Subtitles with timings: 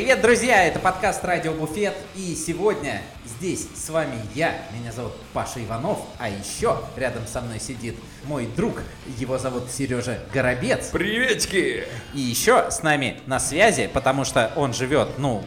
[0.00, 0.64] Привет, друзья!
[0.64, 1.92] Это подкаст Радио Буфет.
[2.16, 4.54] И сегодня здесь с вами я.
[4.72, 5.98] Меня зовут Паша Иванов.
[6.18, 8.80] А еще рядом со мной сидит мой друг.
[9.18, 10.86] Его зовут Сережа Горобец.
[10.86, 11.84] Приветики!
[12.14, 15.44] И еще с нами на связи, потому что он живет, ну,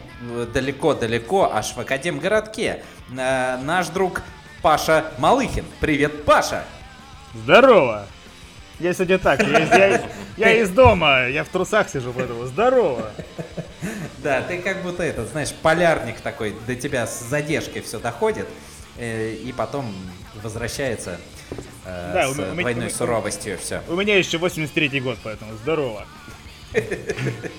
[0.52, 2.84] далеко-далеко, аж в Академгородке.
[3.10, 4.22] э, Наш друг
[4.62, 5.64] Паша Малыхин.
[5.80, 6.62] Привет, Паша!
[7.34, 8.06] Здорово!
[8.78, 10.00] Я сегодня так, я, из- я из-
[10.36, 13.10] я из дома, я в трусах сижу, поэтому здорово!
[14.18, 18.46] Да, ты как будто этот, знаешь, полярник такой, до тебя с задержкой все доходит,
[18.96, 19.94] э, и потом
[20.42, 21.18] возвращается
[21.84, 23.82] э, Да, с у двойной у суровостью все.
[23.88, 26.06] У меня еще 83-й год, поэтому здорово.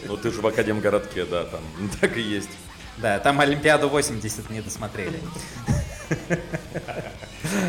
[0.07, 1.61] Ну ты же в Академгородке, да, там
[2.01, 2.49] так и есть.
[2.97, 5.19] Да, там Олимпиаду 80 не досмотрели.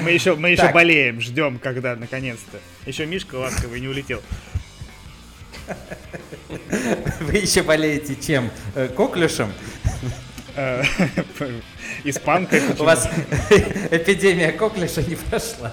[0.02, 0.74] Мы еще, мы еще Так.
[0.74, 2.58] болеем, ждем, когда наконец-то.
[2.86, 4.22] Еще Мишка ласковый не улетел.
[7.20, 8.50] Вы еще болеете чем?
[8.74, 9.52] Э, Коклюшем?
[10.54, 10.82] Э,
[12.04, 13.08] Испанкой У вас
[13.90, 15.72] эпидемия коклюша не прошла.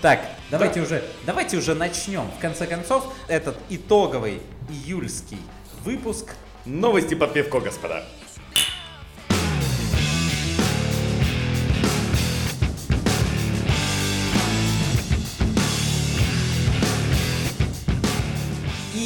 [0.00, 2.30] Так, давайте уже, давайте уже начнем.
[2.38, 5.38] В конце концов, этот итоговый июльский
[5.84, 6.34] выпуск
[6.64, 8.04] Новости под пивко, господа.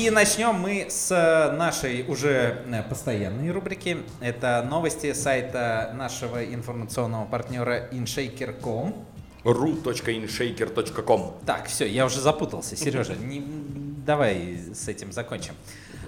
[0.06, 4.04] И начнем мы с э, нашей уже э, постоянной рубрики.
[4.20, 9.04] Это новости сайта нашего информационного партнера InShaker.com.
[9.42, 13.14] ru.inshaker.com Так, все, я уже запутался, Сережа.
[13.20, 13.42] Не,
[14.06, 15.54] давай с этим закончим.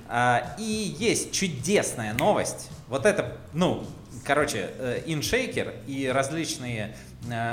[0.09, 2.71] А, и есть чудесная новость.
[2.87, 3.85] Вот это, ну,
[4.25, 6.95] короче, э, InShaker и различные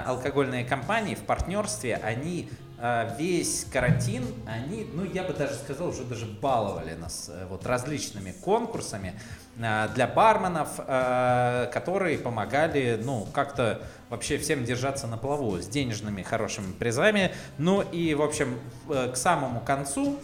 [0.06, 2.50] алкогольные компании в партнерстве, они
[3.18, 8.32] весь карантин, они, ну, я бы даже сказал, уже даже баловали нас э, вот различными
[8.32, 9.14] конкурсами
[9.58, 16.22] э, для барменов, э, которые помогали, ну, как-то вообще всем держаться на плаву с денежными
[16.22, 17.34] хорошими призами.
[17.58, 18.60] Ну и, в общем,
[18.90, 20.20] э, к самому концу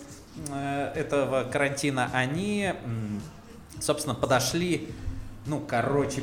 [0.50, 2.73] э, этого карантина они,
[3.79, 4.89] собственно, подошли,
[5.45, 6.22] ну, короче,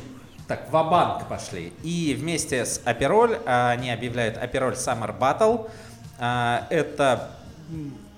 [0.49, 1.71] так, в банк пошли.
[1.83, 5.69] И вместе с Апероль а, они объявляют Апероль Summer Battle.
[6.19, 7.31] А, Это,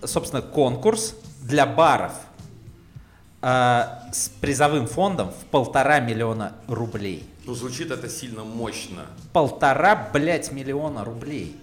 [0.03, 2.13] собственно, конкурс для баров
[3.41, 7.27] а, с призовым фондом в полтора миллиона рублей.
[7.45, 9.03] Ну звучит это сильно мощно,
[9.33, 11.55] Полтора, блядь, миллиона рублей.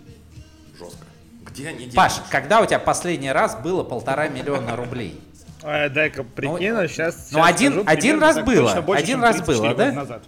[0.79, 1.05] жестко.
[1.47, 2.29] Где они Паш, деньги?
[2.31, 5.21] когда у тебя последний раз было полтора миллиона рублей?
[5.63, 7.29] А, дай-ка прикину, сейчас...
[7.33, 9.93] ну, один- один раз было, один раз было, да?
[9.93, 10.23] Назад.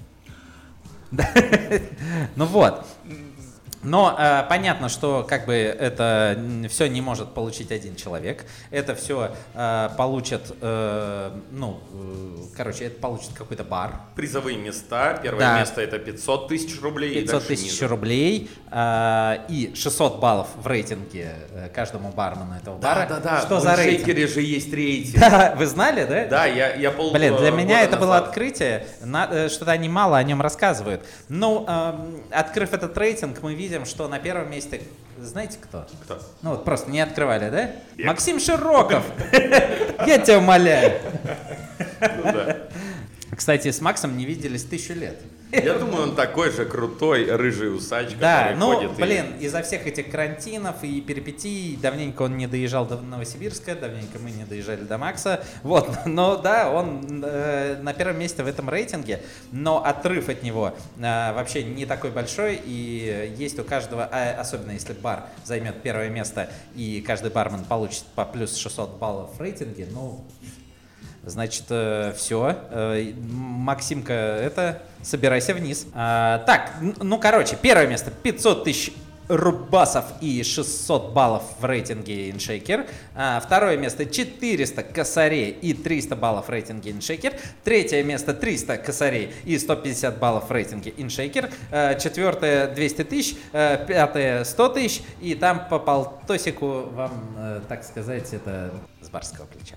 [2.36, 2.86] Ну вот.
[3.82, 8.44] Но э, понятно, что как бы это все не может получить один человек.
[8.70, 9.30] Это все
[9.96, 13.94] получит, э, ну, э, короче, это получит какой-то бар.
[14.16, 15.18] Призовые места.
[15.22, 15.58] Первое Да.
[15.60, 17.12] место это 500 тысяч рублей.
[17.14, 17.88] и 500 дальше тысяч ниже.
[17.88, 23.06] рублей э, и 600 баллов в рейтинге э, каждому бармену этого бара.
[23.08, 23.40] Да, да, да.
[23.40, 24.04] Что в за рейтинг?
[24.06, 25.20] Шейкере же есть рейтинг.
[25.20, 26.26] Да, вы знали, да?
[26.26, 29.70] Да, я, я пол Блин, для э, меня это было назад- открытие, на- э, что-то
[29.72, 31.02] они мало о нем рассказывают.
[31.30, 34.82] Ну, эм, открыв этот рейтинг, мы видим, что на первом месте,
[35.18, 35.86] знаете кто?
[36.04, 36.20] Кто?
[36.42, 37.72] Ну вот просто не открывали, да?
[38.04, 39.04] Максим Широков!
[40.06, 41.00] Я тебя умоляю.
[42.00, 43.36] Ну.
[43.36, 45.18] Кстати, с Максом не виделись тысячу лет.
[45.52, 49.62] Я думаю, он такой же крутой рыжий усач, Да, который ну, ходит и- блин, из-за
[49.62, 54.82] всех этих карантинов и перипетий, давненько он не доезжал до Новосибирска, давненько мы не доезжали
[54.82, 55.42] до Макса.
[55.62, 59.22] Вот, но да, он э, на первом месте в этом рейтинге,
[59.52, 64.72] но отрыв от него э, вообще не такой большой, и есть у каждого, а особенно
[64.72, 69.88] если бар займет первое место, и каждый бармен получит по плюс 600 баллов в рейтинге,
[69.90, 70.24] ну,
[71.24, 71.64] Значит,
[72.16, 72.56] все.
[73.20, 75.86] Максимка, это собирайся вниз.
[75.94, 78.92] А, так, ну, короче, первое место 500 тысяч
[79.30, 82.88] рубасов и 600 баллов в рейтинге InShaker.
[83.14, 87.38] А, второе место 400 косарей и 300 баллов в рейтинге InShaker.
[87.62, 91.52] Третье место 300 косарей и 150 баллов в рейтинге InShaker.
[91.70, 93.36] А, четвертое 200 тысяч.
[93.52, 95.02] А, пятое 100 тысяч.
[95.20, 99.76] И там по полтосику вам, э, так сказать, это с барского плеча.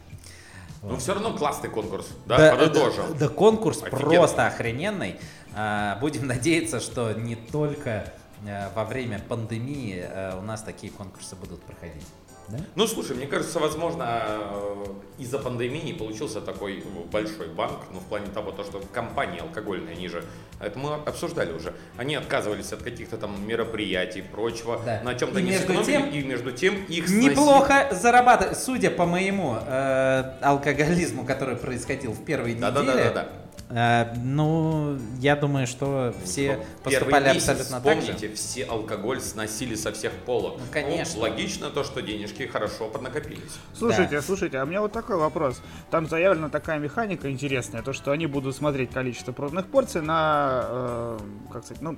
[0.84, 3.06] Ну все равно классный конкурс, да, подытожим.
[3.14, 4.10] да, да, конкурс Офигенно.
[4.10, 5.20] просто охрененный.
[5.56, 8.12] А, Будем надеяться, что не только
[8.46, 12.06] э, во время пандемии э, у нас такие конкурсы будут проходить.
[12.50, 12.58] Да?
[12.76, 14.86] Ну, слушай, мне кажется, возможно, э,
[15.18, 20.08] из-за пандемии получился такой большой банк, ну, в плане того, то, что компании алкогольные, они
[20.10, 20.24] же,
[20.60, 25.02] это мы обсуждали уже, они отказывались от каких-то там мероприятий, прочего, Да.
[25.04, 27.30] на чем-то И не между сэкономили, тем- и между тем их сносили.
[27.32, 32.72] Неплохо зарабатывать, судя по моему э, алкоголизму, который происходил в первой неделе.
[32.72, 33.28] Да-да-да-да.
[33.70, 38.14] Э, ну, я думаю, что все Первый поступали месяц, абсолютно так же.
[38.14, 40.56] Вспомните, все алкоголь сносили со всех полок.
[40.60, 41.22] Ну, конечно.
[41.22, 43.58] логично то, что денежки хорошо поднакопились.
[43.74, 44.22] Слушайте, Да.
[44.22, 45.62] слушайте, а у меня вот такой вопрос.
[45.92, 51.20] Там заявлена такая механика интересная, то что они будут смотреть количество проданных порций на, э,
[51.52, 51.98] как сказать, ну,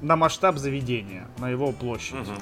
[0.00, 2.14] на масштаб заведения, на его площадь.
[2.14, 2.38] Мгм.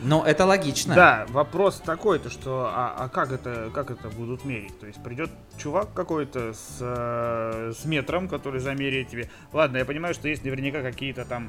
[0.00, 0.94] Ну, это логично.
[0.94, 4.78] Да, вопрос такой, то что, а, а как это, как это будут мерить?
[4.80, 9.30] То есть придет чувак какой-то с, э, с метром, который замеряет тебе.
[9.52, 11.48] Ладно, я понимаю, что есть наверняка какие-то там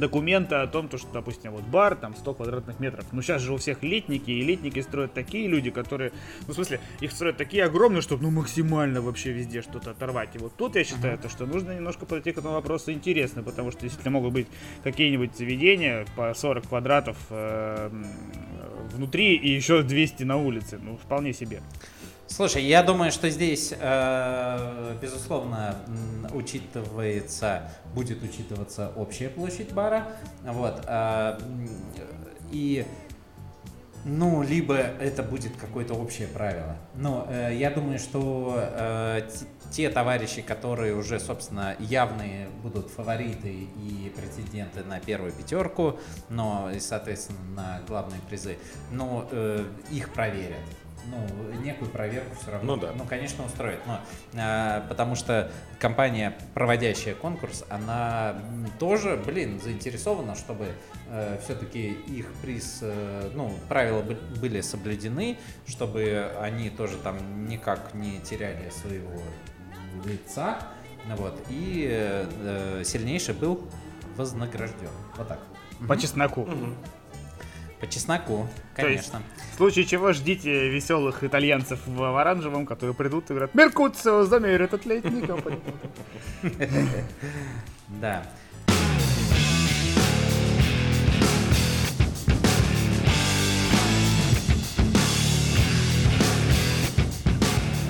[0.00, 3.04] документы о том, то, что, допустим, вот бар, там 100 квадратных метров.
[3.12, 6.12] Но сейчас же у всех летники, и летники строят такие люди, которые,
[6.46, 10.34] ну, в смысле, их строят такие огромные, чтобы, ну, максимально вообще везде что-то оторвать.
[10.34, 13.70] И вот тут я считаю, то, что нужно немножко подойти к этому вопросу интересно, потому
[13.70, 14.46] что действительно могут быть
[14.82, 17.90] какие-нибудь заведения по 40 квадратов э,
[18.92, 20.78] внутри и еще 200 на улице.
[20.82, 21.60] Ну, вполне себе.
[22.30, 25.76] Слушай, я думаю, что здесь, э, безусловно,
[26.34, 30.06] учитывается, будет учитываться общая площадь бара,
[30.44, 31.70] вот, м,
[32.52, 32.84] и,
[34.04, 36.76] ну, либо это будет какое-то общее правило.
[36.94, 39.22] Но э, я думаю, что э,
[39.72, 45.98] те товарищи, которые уже, собственно, явные будут фавориты и претенденты на первую пятерку,
[46.28, 48.58] но и, соответственно, на главные призы,
[48.92, 50.60] ну, э, их проверят
[51.10, 52.92] ну, некую проверку все равно, Ну да.
[52.96, 54.00] ну, конечно, устроит, но,
[54.36, 58.36] а, потому что компания, проводящая конкурс, она
[58.78, 60.68] тоже, блин, заинтересована, чтобы
[61.42, 68.20] все-таки их приз, э, ну, правила бы- были соблюдены, чтобы они тоже там никак не
[68.20, 69.18] теряли своего
[70.04, 70.58] лица,
[71.06, 72.26] ну вот, и э,
[72.80, 73.66] э, сильнейший был
[74.16, 74.90] вознагражден.
[75.16, 75.40] Вот так.
[75.88, 76.46] По чесноку.
[77.80, 79.22] По чесноку, То есть- конечно.
[79.52, 85.40] В случае чего ждите веселых итальянцев в оранжевом, которые придут и говорят «Меркуцио замерит атлетников».
[88.00, 88.22] Да.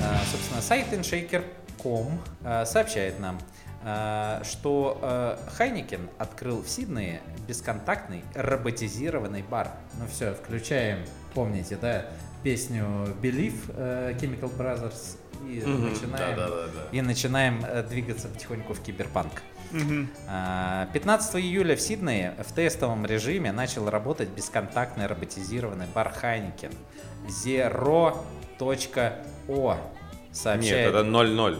[0.02, 3.38] А, Собственно, сайт inshaker.com а, сообщает нам,
[3.84, 9.70] а, что Heineken открыл в Сиднее бесконтактный роботизированный бар.
[9.98, 10.98] Ну все, включаем,
[11.34, 12.06] помните, да,
[12.44, 12.84] песню
[13.20, 15.16] Believe э, Chemical Brothers
[15.48, 15.88] и Мгм.
[15.90, 16.88] начинаем Да-да-да-да.
[16.92, 19.42] и начинаем э, двигаться потихоньку в киберпанк.
[20.26, 26.72] А, 15 июля в Сиднее в тестовом режиме начал работать бесконтактный роботизированный бар Heineken
[27.28, 28.14] Zero.o.
[29.74, 29.78] Нет,
[30.32, 31.58] Сообщает, это 0-0.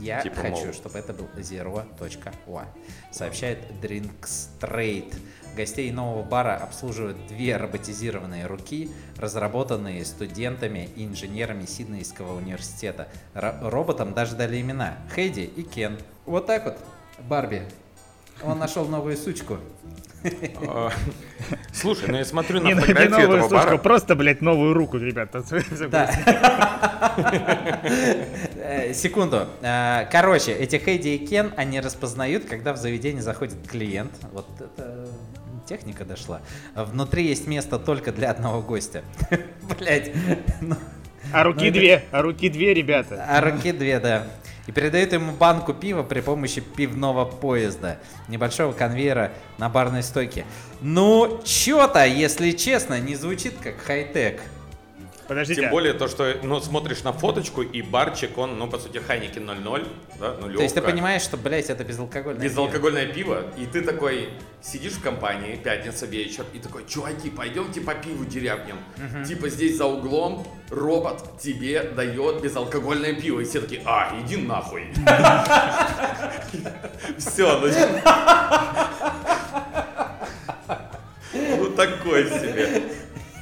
[0.00, 0.72] я типа, хочу, мол.
[0.74, 2.64] чтобы это был Zero.o.
[3.16, 5.14] Сообщает Drinks Trade.
[5.56, 13.08] Гостей нового бара обслуживают две роботизированные руки, разработанные студентами и инженерами Сиднейского университета.
[13.32, 15.96] Ро- роботам даже дали имена Хейди и Кен.
[16.26, 16.76] Вот так вот,
[17.26, 17.62] Барби.
[18.42, 19.56] Он нашел новую сучку.
[20.68, 20.90] А,
[21.72, 23.78] Слушай, ну я смотрю на не фотографии новую этого сучку, бара.
[23.78, 25.42] просто, блядь, новую руку, ребята.
[28.66, 29.46] Э, Секунду.
[29.62, 34.12] Э, Короче, эти Хейди и Кен, они распознают, когда в заведение заходит клиент.
[34.32, 35.08] Вот это
[35.68, 36.40] техника дошла.
[36.74, 39.02] Внутри есть место только для одного гостя.
[39.78, 40.12] Блять.
[41.32, 43.24] А руки две, а руки две, ребята.
[43.28, 44.26] А руки две, да.
[44.66, 47.98] И передают ему банку пива при помощи пивного поезда.
[48.26, 50.44] Небольшого конвейера на барной стойке.
[50.80, 54.42] Ну, чё-то, если честно, не звучит как хай-тек.
[55.28, 55.62] Подождите.
[55.62, 59.38] Тем более то, что ну, смотришь на фоточку, и барчик, он, ну, по сути, Хайники
[59.38, 59.86] 0-0,
[60.20, 62.50] да, ну, То есть ты понимаешь, что, блядь, это безалкогольное пиво.
[62.50, 64.30] Безалкогольное пиво, и ты такой
[64.62, 68.76] сидишь в компании, пятница вечер, и такой, чуваки, пойдемте по пиву дерябнем.
[69.26, 73.40] Типа здесь за углом робот тебе дает безалкогольное пиво.
[73.40, 74.88] И все такие, а, иди нахуй.
[77.18, 77.68] Все, ну...
[81.58, 82.82] Ну такой себе.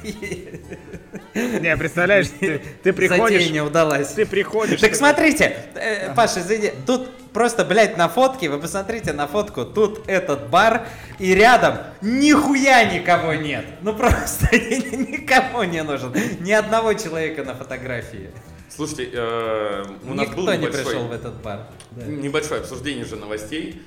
[1.35, 4.09] Не, представляешь, ты, ты приходишь, Затея не удалась.
[4.13, 4.79] ты приходишь.
[4.79, 10.07] Так смотрите, э, Паша, извини, тут просто, блядь, на фотке, вы посмотрите на фотку, тут
[10.07, 10.87] этот бар,
[11.19, 13.65] и рядом нихуя никого нет.
[13.81, 16.13] Ну просто никому не нужен.
[16.39, 18.29] Ни одного человека на фотографии.
[18.69, 21.67] Слушайте, э, у нас был Никто не небольшой- пришел в этот бар.
[21.91, 22.05] Да.
[22.05, 23.81] Небольшое обсуждение же новостей.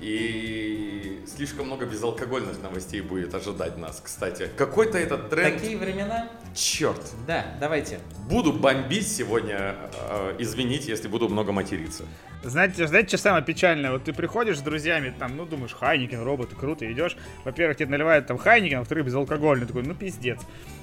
[0.00, 4.48] И слишком много безалкогольных новостей будет ожидать нас, кстати.
[4.56, 5.56] Какой-то этот тренд...
[5.56, 6.28] Такие времена?
[6.54, 7.00] Черт.
[7.26, 8.00] Да, давайте.
[8.28, 9.76] Буду бомбить сегодня,
[10.10, 12.04] э, извините, если буду много материться.
[12.42, 13.90] Знаете, знаете, что самое печальное?
[13.90, 17.16] Вот ты приходишь с друзьями, там, ну, думаешь, Heineken, роботы, круто, идешь.
[17.44, 19.66] Во-первых, тебе наливают там Heineken, а во-вторых, безалкогольный.
[19.66, 20.40] Такой, ну, пиздец.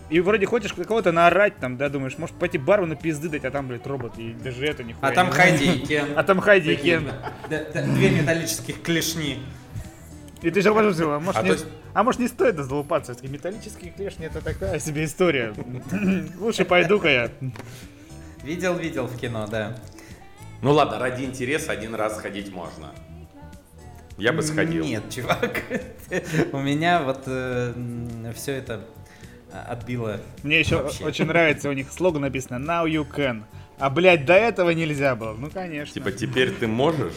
[0.10, 3.68] И вроде хочешь кого-то наорать, там, да, думаешь, может пойти бармену пизды дать, а там,
[3.68, 4.84] блядь, робот, и даже это.
[5.02, 6.08] А там не- Хайди и Кен.
[6.18, 7.12] А там Хайди и Такие, Кен.
[7.50, 9.40] да, да, Две металлических клешни.
[10.42, 13.16] И ты же подумал, а может, А не, то есть- а может не стоит залупаться?
[13.16, 15.54] Такие металлические клешни, это такая себе история.
[16.40, 17.32] Лучше пойду-ка я.
[18.44, 19.78] Видел, видел в кино, да.
[20.62, 22.92] Ну ладно, ради интереса один раз сходить можно.
[24.18, 24.84] Я бы сходил.
[24.86, 25.62] Нет, чувак.
[26.52, 27.24] У меня вот
[28.36, 28.86] все это
[29.54, 30.20] а, отбило.
[30.42, 31.04] Мне еще Вообще.
[31.06, 33.44] очень нравится, у них слоган написано Now you can.
[33.80, 35.34] А, блядь, до этого нельзя было.
[35.34, 35.94] Ну, конечно.
[35.94, 37.14] Типа теперь ты можешь?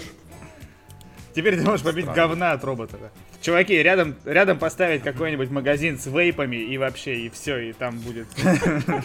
[1.34, 2.96] Теперь ты можешь побить говна от робота.
[3.00, 3.10] да.
[3.42, 8.26] Чуваки, рядом, рядом поставить какой-нибудь магазин с вейпами и вообще, и все, и там будет.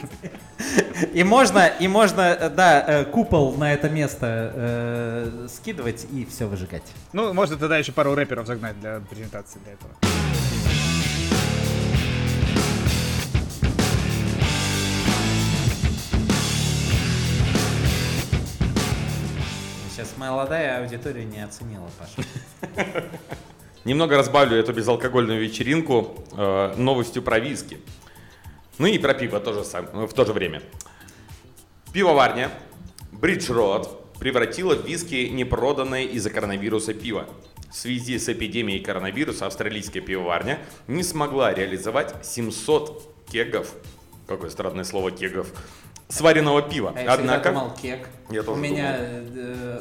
[1.13, 6.45] И можно, и можно, э, да, э, купол на это место э, скидывать и все
[6.45, 6.83] выжигать.
[7.11, 10.20] Ну, можно тогда еще пару рэперов загнать для презентации для этого.
[20.29, 22.27] Молодая аудитория не оценила, Паша.
[23.85, 27.79] Немного разбавлю эту безалкогольную вечеринку э, новостью про виски.
[28.77, 30.61] Ну и про пиво тоже сам, э, в то же время.
[31.91, 32.51] Пивоварня
[33.11, 37.27] Бридж Род превратила в виски непроданное из-за коронавируса пиво.
[37.71, 43.73] В связи с эпидемией коронавируса австралийская пивоварня не смогла реализовать 700 кегов,
[44.27, 45.47] какое странное слово кегов,
[46.11, 46.93] сваренного пива.
[46.95, 47.49] А я Однако...
[47.49, 48.07] думал кек.
[48.29, 49.79] Я тоже У меня, э,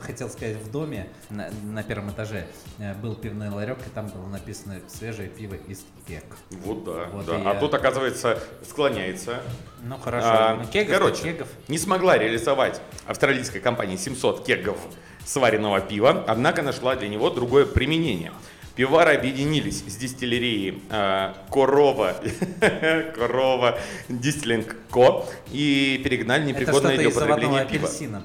[0.00, 2.46] хотел сказать, в доме на, на первом этаже
[2.78, 6.24] э, был пивной ларек, и там было написано свежее пиво из кек.
[6.50, 7.36] Вот да, Вот да.
[7.36, 9.40] А я- тут, оказывается, склоняется
[9.82, 11.48] Ну хорошо, А, кегов, короче, кегов.
[11.68, 14.78] не смогла реализовать австралийская компания 700 кегов
[15.24, 18.32] сваренного пива, однако нашла для него другое применение.
[18.76, 22.14] Пивары объединились с дистиллерией э, Корова,
[23.14, 28.22] Корова Дистиллинг Ко и перегнали непригодное для употребления пива, апельсина,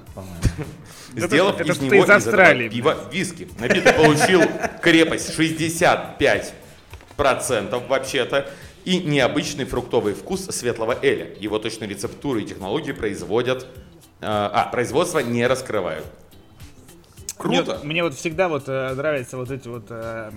[1.15, 2.69] сделав это из него из Австралии.
[2.69, 3.47] пива виски.
[3.59, 4.41] Напиток получил
[4.81, 8.49] крепость 65% вообще-то
[8.85, 11.29] и необычный фруктовый вкус светлого эля.
[11.39, 13.67] Его точную рецептуру и технологии производят, э,
[14.21, 16.05] а, производство не раскрывают.
[17.45, 17.79] Круто.
[17.83, 20.31] Мне, мне вот всегда вот э, нравятся вот эти вот э,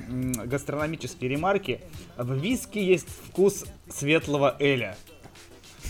[0.45, 1.81] гастрономические ремарки.
[2.19, 4.97] В виске есть вкус светлого эля.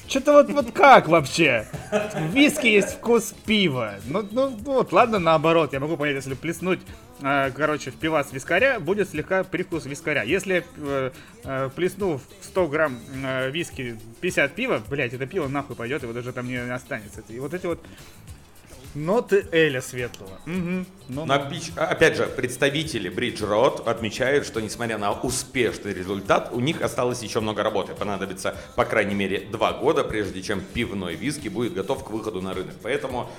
[0.06, 1.66] Что-то вот, вот как вообще?
[1.90, 3.96] В виске есть вкус пива.
[4.06, 5.72] Ну, ну, ну вот, ладно, наоборот.
[5.72, 6.80] Я могу понять, если плеснуть,
[7.20, 10.22] э, короче, в пивас вискаря, будет слегка привкус вискаря.
[10.22, 11.10] Если э,
[11.44, 16.12] э, плесну в 100 грамм э, виски 50 пива, блять, это пиво нахуй пойдет, его
[16.12, 17.22] даже там не останется.
[17.28, 17.80] И вот эти вот
[18.98, 20.38] ноты эля светлого.
[20.46, 20.86] Мгм.
[21.08, 26.60] Ну, Но, опич- опять же, представители Bridge Road отмечают, что несмотря на успешный результат, у
[26.60, 27.94] них осталось еще много работы.
[27.94, 32.52] Понадобится, по крайней мере, два года, прежде чем пивной виски будет готов к выходу на
[32.52, 32.74] рынок.
[32.82, 33.30] Поэтому,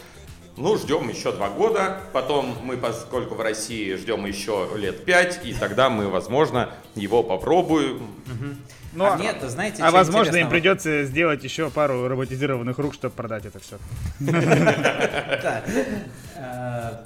[0.58, 2.02] ну, ждем еще два года.
[2.14, 8.08] Потом мы, поскольку в России ждем еще лет пять, и тогда мы, возможно, его попробуем.
[8.94, 13.46] Ну, а нет, знаете, а возможно, им придется сделать еще пару роботизированных рук, чтобы продать
[13.46, 13.78] это все.
[16.42, 17.04] Э,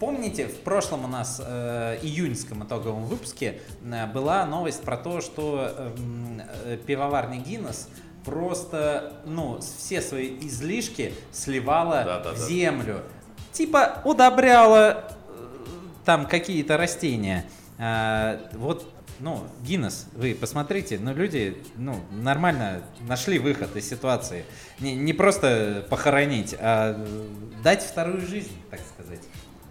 [0.00, 5.74] Помните, в прошлом у нас э, июньском итоговом выпуске э, была новость про то, что
[5.76, 7.86] эм, э, пивоварня Гиннес
[8.24, 13.02] просто, ну, все свои излишки сливала в землю.
[13.52, 15.12] Типа удобряла э,
[16.06, 17.44] там какие-то растения.
[17.78, 24.44] А, вот, ну, Гиннес, вы посмотрите, ну, люди, ну, нормально нашли выход из ситуации.
[24.80, 27.26] Не, не просто похоронить, а э,
[27.62, 29.20] дать вторую жизнь, так сказать.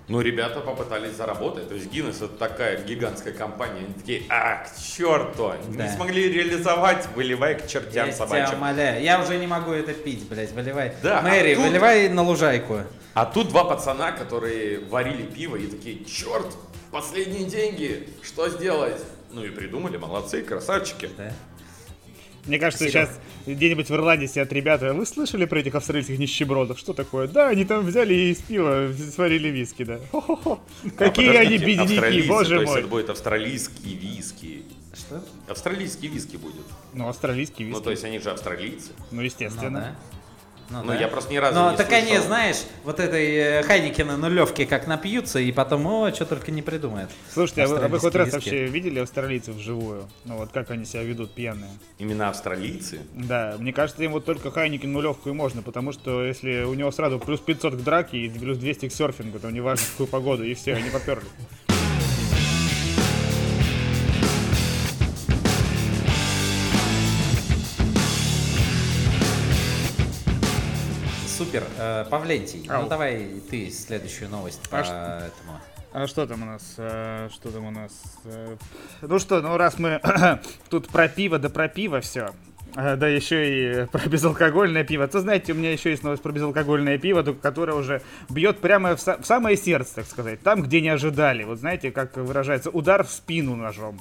[0.07, 1.67] Ну, ребята попытались заработать.
[1.69, 3.81] То есть Guinness это такая гигантская компания.
[3.85, 5.85] Они такие, а, к черту, Да.
[5.85, 8.57] не смогли реализовать, выливай к чертям Я тебя собачьим.
[8.57, 10.93] умоляю, я уже не могу это пить, блядь, выливай.
[11.03, 12.79] Да, а Мэри, тут- выливай на лужайку.
[13.13, 16.47] А тут два пацана, которые варили пиво и такие, черт,
[16.91, 18.99] последние деньги, что сделать?
[19.31, 21.09] Ну и придумали, молодцы, красавчики.
[21.17, 21.31] Да.
[22.45, 23.05] Мне кажется, Спасибо.
[23.05, 24.93] сейчас где-нибудь в Ирландии сидят ребята.
[24.93, 26.79] Вы слышали про этих австралийских нищебродов?
[26.79, 27.27] Что такое?
[27.27, 29.99] Да, они там взяли и из пива сварили виски, да.
[30.11, 30.59] Хо-хо-хо.
[30.97, 32.79] Какие А, они бедняки, австралийцы, боже То есть мой.
[32.79, 34.63] это будет австралийский виски.
[34.95, 35.23] Что?
[35.47, 36.65] Австралийский виски будет.
[36.93, 37.83] Ну, австралийский Ну, виски.
[37.83, 38.91] то есть они же австралийцы.
[39.11, 39.79] Ну, Ну, естественно.
[39.79, 39.95] да.
[40.69, 40.95] Ну, да.
[40.95, 42.25] я просто ни разу Но не так они, слышал.
[42.25, 47.09] знаешь, вот этой э, Хайникина нулевки как напьются, и потом, о, что только не придумают.
[47.33, 50.07] Слушайте, а вы, а вы хоть раз вообще видели австралийцев вживую?
[50.25, 51.71] Ну вот как они себя ведут пьяные?
[51.97, 52.99] Именно австралийцы?
[53.13, 56.91] Да, мне кажется, им вот только Хайникин нулевку и можно, потому что если у него
[56.91, 60.43] сразу плюс 500 к драке и плюс 200 к серфингу, то неважно в какую погоду,
[60.43, 61.25] и все, они поперли.
[71.39, 71.63] Супер.
[71.77, 72.81] Э, Павлентий, Ау.
[72.83, 75.57] ну давай ты следующую новость по А ш- этому.
[75.93, 76.75] А что там у нас?
[76.77, 77.91] э, Что там у нас?
[78.25, 78.57] Э,
[79.01, 80.01] Ну что, ну раз мы
[80.69, 82.31] тут про пиво, да про пиво все.
[82.75, 85.07] Да еще и про безалкогольное пиво.
[85.07, 88.99] То знаете, у меня еще есть новость про безалкогольное пиво, которое уже бьет прямо в,
[88.99, 90.41] са- в самое сердце, так сказать.
[90.41, 91.45] Там, где не ожидали.
[91.45, 93.97] Вот знаете, как выражается, удар в спину ножом.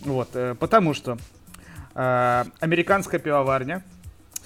[0.00, 1.18] Вот, потому что
[1.94, 3.84] американская пивоварня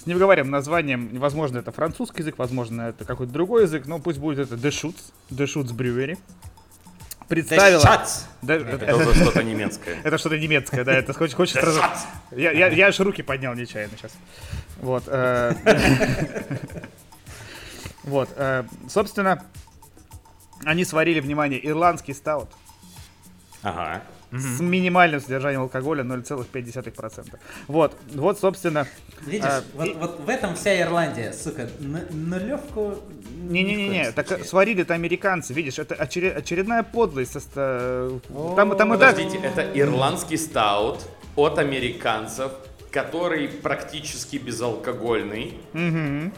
[0.03, 4.39] с невыговоренным названием, возможно, это французский язык, возможно, это какой-то другой язык, но пусть будет
[4.39, 6.17] это Deschutes, Deschutes Brewery,
[7.29, 7.81] представила...
[8.41, 9.97] Да, Это это, уже что-то немецкое.
[10.03, 11.81] это что-то немецкое, да, это хочешь, хочешь сразу...
[12.31, 14.11] Я, я, я аж руки поднял нечаянно сейчас.
[14.81, 15.03] Вот.
[15.07, 15.53] э,
[18.03, 19.41] Вот, э, собственно,
[20.65, 22.49] они сварили, внимание, ирландский стаут
[23.61, 24.03] Ага.
[24.37, 27.35] С минимальным содержанием алкоголя 0,5%.
[27.67, 28.87] Вот, вот, собственно...
[29.25, 32.95] Видишь, а, вот, и- вот в этом вся Ирландия, сука, нулевку...
[33.43, 34.45] Не-не-не, так случае.
[34.45, 37.33] сварили это американцы, видишь, это очере- очередная подлость.
[37.33, 38.09] со ста-
[38.55, 39.11] Там, там и так...
[39.15, 42.51] Подождите, это ирландский стаут от американцев,
[42.91, 45.57] который практически безалкогольный.
[45.73, 46.31] Мгм.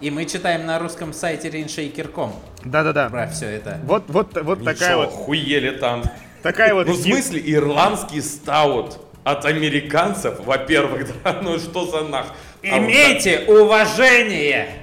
[0.00, 3.08] И мы читаем на русском сайте RainShaker.com Да-да-да.
[3.08, 3.80] про все это.
[3.84, 6.02] Вот, вот, вот такая Ничего, вот, хуели там.
[6.44, 6.86] Такая вот...
[6.86, 12.26] Ну, в смысле, ирландский стаут от американцев, во-первых, да, ну что за нах...
[12.62, 14.80] Имейте уважение!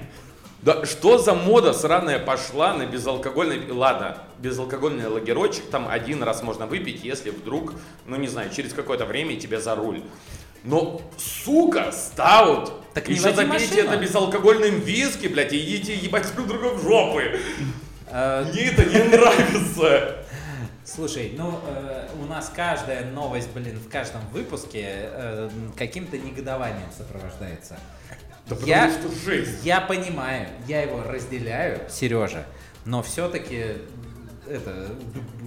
[0.60, 3.70] Да что за мода сраная пошла на безалкогольный...
[3.72, 7.74] Ладно, безалкогольный лагерочек там один раз можно выпить, если вдруг,
[8.06, 10.02] ну не знаю, через какое-то время тебе за руль.
[10.64, 12.72] Но, сука, стаут!
[12.94, 13.88] Так не Еще машину.
[13.88, 17.40] это безалкогольным виски, блядь, и идите ебать друг друга в жопы.
[18.08, 20.21] Э, Мне это не нравится.
[20.94, 27.78] Слушай, ну э, у нас каждая новость, блин, в каждом выпуске э, каким-то негодованием сопровождается.
[28.46, 29.64] Да потому Я- что жесть.
[29.64, 32.44] Я понимаю, я его разделяю, Сережа,
[32.84, 33.76] но все-таки
[34.46, 34.88] это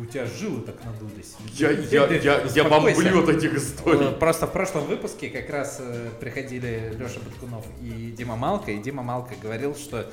[0.02, 1.36] у тебя жилы так надулись.
[1.54, 4.12] Я, я, Ты- я, я бомблю от этих Э, историй.
[4.14, 9.04] Просто в прошлом выпуске как раз э, приходили Леша Баткунов и Дима Малка, и Дима
[9.04, 10.10] Малка говорил, что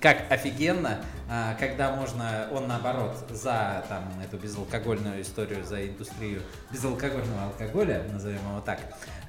[0.00, 7.44] как офигенно, а, когда можно, он наоборот, за там эту безалкогольную историю, за индустрию безалкогольного
[7.44, 8.80] алкоголя, назовем его так,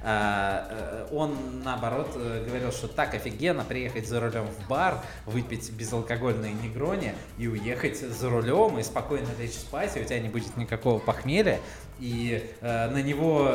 [0.02, 5.70] а, э, он наоборот э, говорил, что так офигенно приехать за рулем в бар, выпить
[5.72, 10.56] безалкогольные негрони и уехать за рулем и спокойно лечь спать, и у тебя не будет
[10.56, 11.60] никакого похмелья,
[11.98, 13.50] и э, на него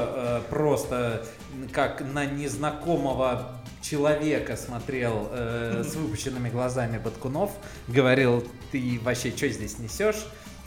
[0.50, 1.26] просто
[1.72, 7.52] как на незнакомого человека смотрел э, с выпущенными глазами Баткунов,
[7.88, 10.26] говорил, ты вообще что здесь несешь?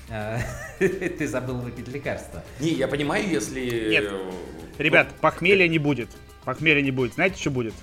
[0.08, 0.38] Э,
[0.78, 2.42] Ты забыл выпить лекарство.
[2.60, 3.88] Не, я понимаю, если...
[3.88, 4.04] Нет.
[4.10, 4.30] э,
[4.78, 6.10] Ребят, похмелья не будет.
[6.44, 7.14] Похмелья не будет.
[7.14, 7.74] Знаете, что будет?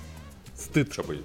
[0.54, 0.92] Стыд.
[0.92, 1.24] Что будет?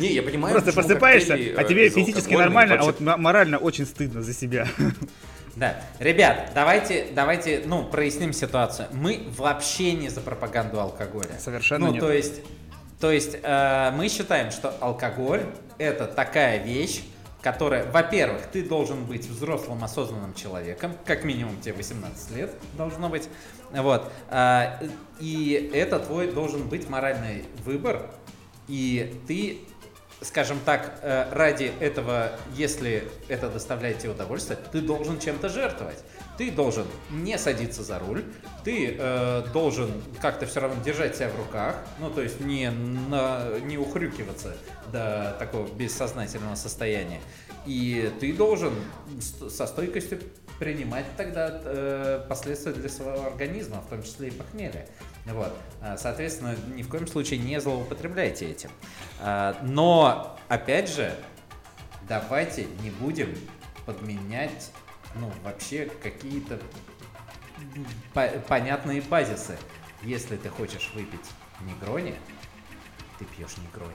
[0.00, 3.86] Не, я понимаю, Просто просыпаешься, коктейли, а э, тебе физически нормально, а вот морально очень
[3.86, 4.66] стыдно за себя.
[5.56, 8.88] Да, ребят, давайте, давайте, ну, проясним ситуацию.
[8.92, 11.38] Мы вообще не за пропаганду алкоголя.
[11.38, 12.00] Совершенно ну, нет.
[12.00, 12.40] то есть,
[13.00, 15.42] то есть э, мы считаем, что алкоголь
[15.78, 17.02] это такая вещь,
[17.44, 23.28] которая, во-первых, ты должен быть взрослым, осознанным человеком, как минимум тебе 18 лет должно быть,
[23.70, 24.80] вот, А,
[25.20, 28.10] и это твой должен быть моральный выбор,
[28.66, 29.60] и ты
[30.20, 35.98] скажем так, э, ради этого, если это доставляет тебе удовольствие, ты должен чем-то жертвовать.
[36.38, 38.24] Ты должен не садиться за руль,
[38.64, 43.58] ты э, должен как-то все равно держать себя в руках, ну то есть не, на-
[43.60, 44.56] не ухрюкиваться
[44.90, 47.20] до такого бессознательного состояния.
[47.66, 48.74] И ты должен
[49.20, 50.20] со стойкостью
[50.58, 54.88] принимать тогда э, последствия для своего организма, в том числе и похмелье.
[55.26, 55.52] Вот.
[55.80, 58.70] А, Соответственно, ни в коем случае не злоупотребляйте этим.
[59.20, 61.14] А, Но, опять же,
[62.08, 63.34] давайте не будем
[63.86, 64.70] подменять,
[65.16, 66.58] ну, вообще какие-то
[68.12, 69.56] по- понятные базисы.
[70.02, 71.30] Если ты хочешь выпить
[71.62, 72.14] негрони,
[73.18, 73.94] ты пьешь негрони.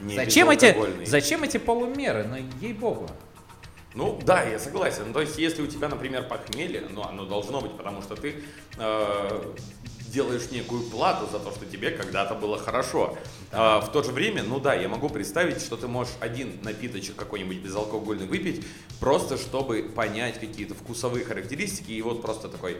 [0.00, 2.24] Не Зачем эти, зачем эти полумеры?
[2.24, 3.08] Ну, ей-богу.
[3.94, 5.12] Ну да, я согласен.
[5.12, 8.42] То есть, если у тебя, например, похмелье, ну оно должно быть, потому что ты
[8.76, 9.42] э,
[10.14, 13.18] сделаешь некую плату за то, что тебе когда-то было хорошо.
[13.50, 17.16] А, в то же время, ну да, я могу представить, что ты можешь один напиточек
[17.16, 18.64] какой-нибудь безалкогольный выпить,
[19.00, 22.76] просто чтобы понять какие-то вкусовые характеристики, и вот просто такой,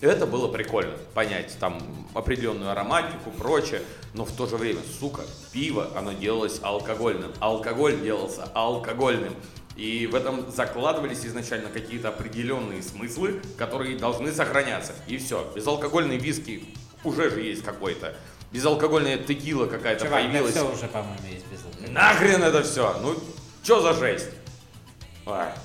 [0.00, 1.78] это было прикольно, понять там
[2.14, 3.82] определенную ароматику, прочее,
[4.14, 9.34] но в то же время, сука, пиво, оно делалось алкогольным, алкоголь делался алкогольным.
[9.78, 14.92] И в этом закладывались изначально какие-то определенные смыслы, которые должны сохраняться.
[15.06, 15.50] И все.
[15.54, 16.64] Безалкогольные виски
[17.04, 18.16] уже же есть какой-то.
[18.50, 20.54] Безалкогольная текила какая-то Чувак, появилась.
[20.54, 21.92] да все уже, по-моему, есть безалкогольное.
[21.92, 22.98] Нахрен это все?
[23.00, 23.16] Ну,
[23.62, 24.30] что за жесть?
[25.26, 25.56] А,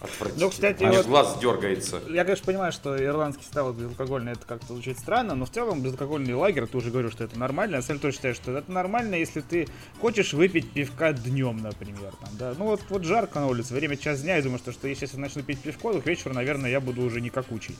[0.00, 0.44] отвратительно.
[0.46, 2.00] Ну, кстати, Аж вот- глаз дергается.
[2.08, 6.34] Я, конечно, понимаю, что ирландский стаут безалкогольный, это как-то звучит странно, но в целом безалкогольный
[6.34, 7.82] лагерь, ты уже говорил, что это нормально.
[7.82, 9.66] Сам тоже считаю, что это нормально, если ты
[10.00, 12.12] хочешь выпить пивка днем, например.
[12.20, 12.54] Там, да?
[12.58, 15.18] Ну вот, вот жарко на улице, время час дня, я думаю, что, что если я
[15.18, 17.76] начну пить пивко, то к вечеру, наверное, я буду уже не какучий.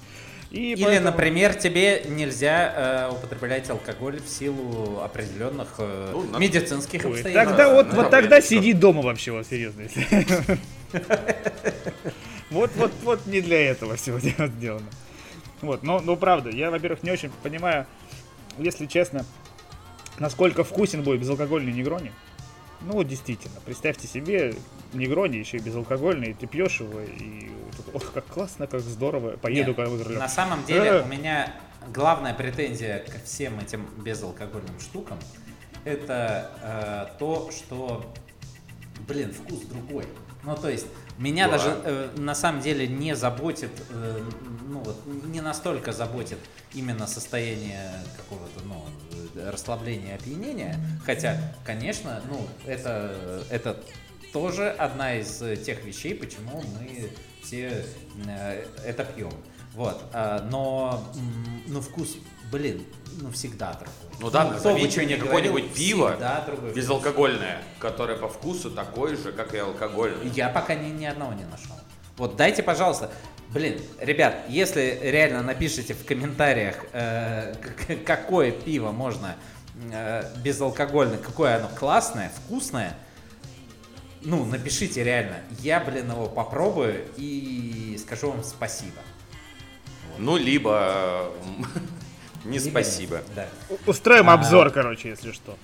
[0.51, 6.39] И Или, поэтому- например, тебе нельзя э, употреблять алкоголь в силу определенных э, Ну, на-
[6.39, 7.57] медицинских Ой, обстоятельств.
[7.57, 9.83] тогда вот, ну, вот да, тогда блядь, сиди дома вообще, вот серьезно.
[9.83, 10.59] если-
[12.51, 14.87] Вот, вот, вот не для этого все сделано.
[15.61, 17.87] Вот, но, ну правда, я, во-первых, не очень понимаю,
[18.59, 19.27] если честно,
[20.19, 22.11] насколько вкусен будет безалкогольный негрони.
[22.83, 24.55] Ну вот действительно, представьте себе
[24.93, 29.75] негрони еще и безалкогольный, ты пьешь его, и вот, ох, как классно, как здорово, поеду
[29.77, 30.19] Нет, за рулем.
[30.19, 31.03] На самом деле Э.
[31.03, 31.53] у меня
[31.93, 35.19] главная претензия ко всем этим безалкогольным штукам
[35.85, 38.05] это э, то, что,
[39.07, 40.05] блин, вкус другой.
[40.45, 40.87] Ну, то есть,
[41.19, 41.53] меня Да.
[41.59, 44.23] даже э, на самом деле не заботит, э,
[44.69, 46.39] ну вот, не настолько заботит
[46.75, 48.85] именно состояние какого-то, ну,
[49.35, 50.79] э, расслабления, опьянения.
[51.05, 53.81] Хотя, конечно, ну, это, это
[54.33, 57.11] тоже одна из э, тех вещей, почему мы
[57.43, 57.85] все
[58.27, 59.33] э, это пьем.
[59.75, 62.17] Вот, а, но, м, ну, вкус,
[62.51, 62.85] блин,
[63.21, 63.95] ну, всегда другой.
[64.21, 66.17] Ну да, бы назовите мне какое-нибудь пиво
[66.75, 70.27] безалкогольное, которое по вкусу такое же, как и алкогольное.
[70.35, 71.77] Я пока ни, ни одного не нашел.
[72.17, 73.11] Вот дайте, пожалуйста,
[73.51, 77.55] блин, ребят, если реально напишите в комментариях, э,
[78.05, 79.37] какое пиво можно
[79.93, 82.97] э, безалкогольное, какое оно классное, вкусное,
[84.23, 85.37] ну, напишите реально.
[85.61, 88.99] Я, блин, его попробую и скажу вам спасибо.
[90.19, 91.31] Ну, либо
[92.49, 93.23] не спасибо.
[93.35, 93.47] Да,
[93.87, 94.35] Устроим А.
[94.35, 95.57] обзор, короче, если что.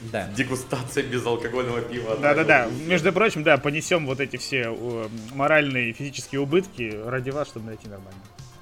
[0.00, 0.28] да.
[0.36, 2.16] Дегустация безалкогольного пива.
[2.16, 2.68] Да-да-да.
[2.86, 4.74] Между прочим, да, понесем вот эти все
[5.34, 8.20] моральные и физические убытки ради вас, чтобы найти нормально.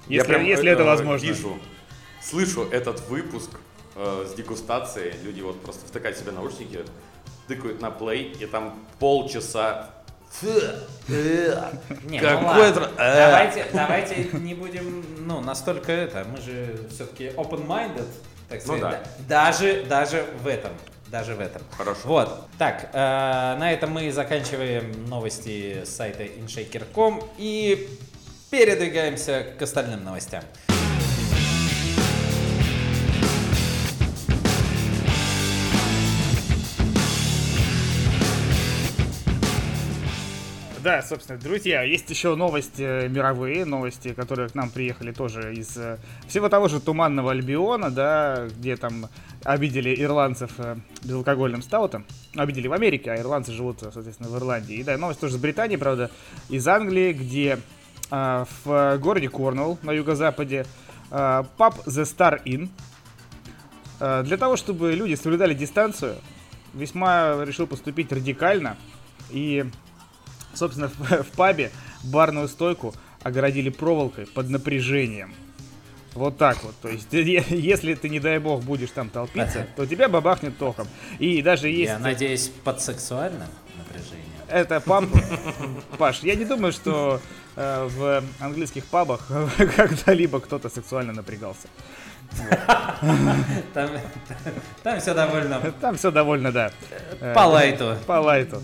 [0.09, 1.27] Я Если, прям, если э, это э, возможно.
[1.27, 1.59] Вижу,
[2.22, 3.51] слышу этот выпуск
[3.94, 5.14] э, с дегустацией.
[5.22, 6.81] Люди вот просто втыкают себе наушники,
[7.46, 9.90] тыкают на плей, и там полчаса.
[10.42, 11.72] Э,
[12.04, 12.62] Не, Какой ну ладно.
[12.62, 13.16] это- э.
[13.16, 16.24] Давайте, давайте не будем, ну, настолько это.
[16.24, 18.06] Мы же все-таки open-minded,
[18.48, 18.80] так Ну сказать.
[18.80, 18.90] да.
[19.18, 19.44] да.
[19.46, 20.72] Даже, даже в этом.
[21.08, 21.62] Даже в этом.
[21.76, 22.00] Хорошо.
[22.04, 22.46] Вот.
[22.58, 22.96] Так, э,
[23.58, 27.88] на этом мы заканчиваем новости с сайта inshaker.com и
[28.50, 30.42] передвигаемся к остальным новостям.
[40.82, 45.76] Да, собственно, друзья, есть еще новости э, мировые, новости, которые к нам приехали тоже из
[45.76, 49.08] э, всего того же Туманного Альбиона, да, где там
[49.42, 52.04] обидели ирландцев э, безалкогольным стаутом.
[52.36, 54.76] Обидели в Америке, а ирландцы живут, соответственно, в Ирландии.
[54.76, 56.12] И да, новость тоже из Британии, правда,
[56.48, 57.58] из Англии, где
[58.12, 60.64] э, в городе Корнуолл на юго-западе
[61.10, 62.68] э, паб The Star Inn
[63.98, 66.14] э, для того, чтобы люди соблюдали дистанцию,
[66.72, 68.76] весьма решил поступить радикально
[69.30, 69.64] и
[70.58, 71.70] Собственно, в, в пабе
[72.02, 75.34] барную стойку огородили проволокой под напряжением.
[76.14, 76.74] Вот так вот.
[76.82, 80.88] То есть, если ты, не дай бог, будешь там толпиться, то тебя бабахнет током.
[81.18, 81.92] И даже есть...
[81.92, 84.24] Я надеюсь, под сексуальным напряжением.
[84.48, 85.04] Это паб...
[85.98, 87.20] Паш, я не думаю, что
[87.54, 89.30] э, в английских пабах
[89.76, 91.68] когда-либо кто-то сексуально напрягался.
[93.74, 93.90] Там,
[94.82, 96.72] там все довольно Там все довольно, да.
[97.20, 97.96] э, по лайту.
[98.06, 98.60] По лайту.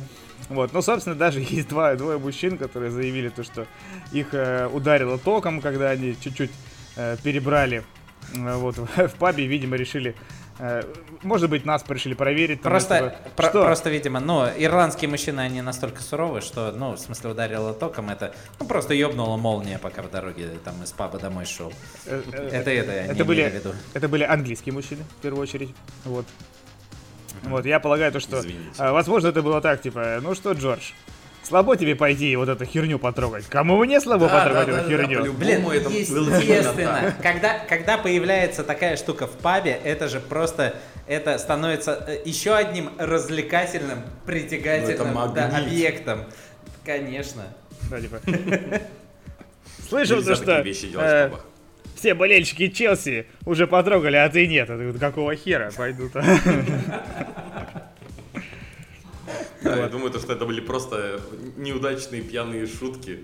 [0.55, 3.67] Вот, ну, собственно, даже есть два, двое мужчин, которые заявили то, что
[4.13, 6.51] их э, ударило током, когда они чуть-чуть
[6.97, 7.83] э, перебрали
[8.35, 10.15] э, вот в, пабе, видимо, решили,
[10.59, 10.83] э,
[11.23, 12.63] может быть, нас решили проверить.
[12.63, 13.15] Просто, этого.
[13.37, 13.65] про- Что?
[13.65, 18.35] просто, видимо, ну, ирландские мужчины, они настолько суровы, что, ну, в смысле, ударило током, это,
[18.61, 21.73] ну, просто ёбнула молния, пока в дороге там из паба домой шел.
[22.07, 23.75] Э, э, Это это я не это были, имею в виду.
[23.95, 25.75] это были английские мужчины, в первую очередь.
[26.05, 26.27] Вот.
[27.45, 28.71] Вот, я полагаю, то, что, Извините.
[28.79, 30.93] а, возможно, это было так, типа, ну что, Джордж,
[31.43, 33.47] слабо тебе пойти вот эту херню потрогать.
[33.47, 35.25] Кому мне слабо Да, потрогать да, эту да, херню?
[35.25, 37.15] да, Блин, это естественно.
[37.23, 40.75] Когда, когда появляется такая штука в пабе, это же просто,
[41.07, 46.25] это становится э, еще одним развлекательным, притягательным Ну, да, объектом.
[46.85, 47.43] Конечно.
[47.91, 48.21] Да, типа.
[49.89, 51.47] Слышал, что вещи делать э, в пабах.
[51.95, 54.69] Все болельщики Челси уже потрогали, а ты нет.
[54.71, 56.13] А ты какого хера пойдут?
[59.63, 61.21] Да, я думаю, то, что это были просто
[61.57, 63.21] неудачные пьяные шутки.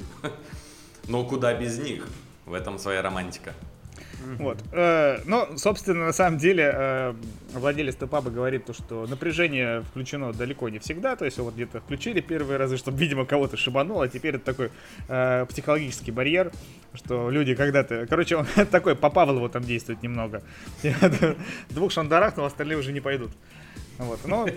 [1.07, 2.07] Но куда без них?
[2.47, 3.55] В этом своя романтика.
[4.39, 4.59] Вот.
[4.73, 7.15] Э, Ну, собственно, на самом деле, э,
[7.55, 11.17] владелец паба говорит, то, что напряжение включено далеко не всегда.
[11.17, 14.05] То есть, вот где-то включили первые разы, чтобы, видимо, кого-то шибануло.
[14.05, 14.71] А теперь это такой
[15.09, 16.53] э, психологический барьер,
[16.95, 18.07] что люди когда-то...
[18.09, 20.43] Короче, он такой, по Павлову там действует немного.
[21.71, 23.31] Двух шандарахнул, остальные уже не пойдут.
[23.99, 24.21] Вот.
[24.27, 24.49] Но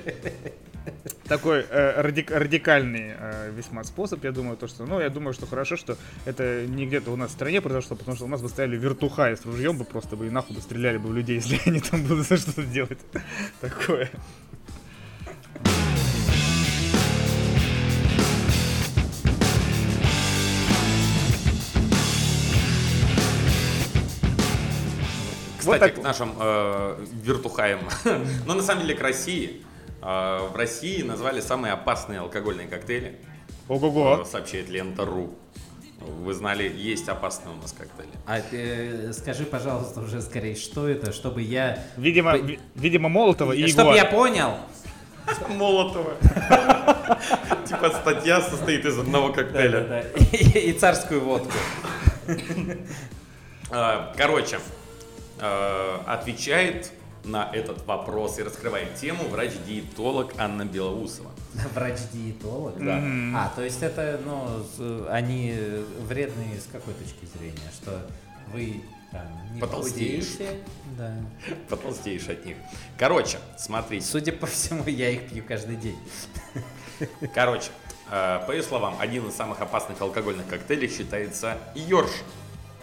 [1.28, 5.46] такой э, радик- радикальный э, весьма способ, я думаю, то, что, ну, я думаю, что
[5.46, 8.50] хорошо, что это не где-то у нас в стране произошло, потому что у нас бы
[8.50, 11.60] стояли вертухаи с ружьем бы просто бы и нахуй бы стреляли бы в людей, если
[11.66, 13.00] они там будут за что-то делать
[13.62, 14.10] такое.
[25.58, 27.80] Кстати, так- к нашим э, вертухаям.
[28.46, 29.62] Но на самом деле к России.
[30.04, 33.18] Э, в России назвали самые опасные алкогольные коктейли.
[33.70, 34.22] Ого-го.
[34.22, 35.34] Э, Сообщает Лента.ру.
[36.02, 38.12] Вы знали, есть опасные у нас коктейли.
[38.28, 41.80] А ты скажи, пожалуйста, уже скорее, что это, чтобы я...
[41.96, 44.58] Видимо, ви- видимо, Молотова и Чтобы я понял.
[45.48, 46.16] Молотова.
[47.66, 50.02] Типа статья состоит из одного коктейля.
[50.34, 51.54] И царскую водку.
[53.72, 54.60] Э, Короче,
[55.40, 56.92] э, отвечает
[57.24, 61.32] на этот вопрос и раскрывает тему врач-диетолог Анна Белоусова.
[61.74, 62.78] Врач-диетолог?
[62.84, 63.02] Да.
[63.36, 65.56] А, то есть это, ну, они
[66.02, 67.72] вредные с какой точки зрения?
[67.82, 68.02] Что
[68.52, 68.82] вы
[69.12, 69.22] там
[69.54, 70.28] не Потолстеешь.
[70.28, 70.60] похудеете?
[70.98, 71.16] Да.
[71.70, 72.58] Потолстеешь от них.
[72.98, 74.06] Короче, смотрите.
[74.06, 75.98] Судя по всему, я их пью каждый день.
[77.34, 77.70] Короче,
[78.12, 82.12] э, по ее словам, один из самых опасных алкогольных коктейлей считается Йорш,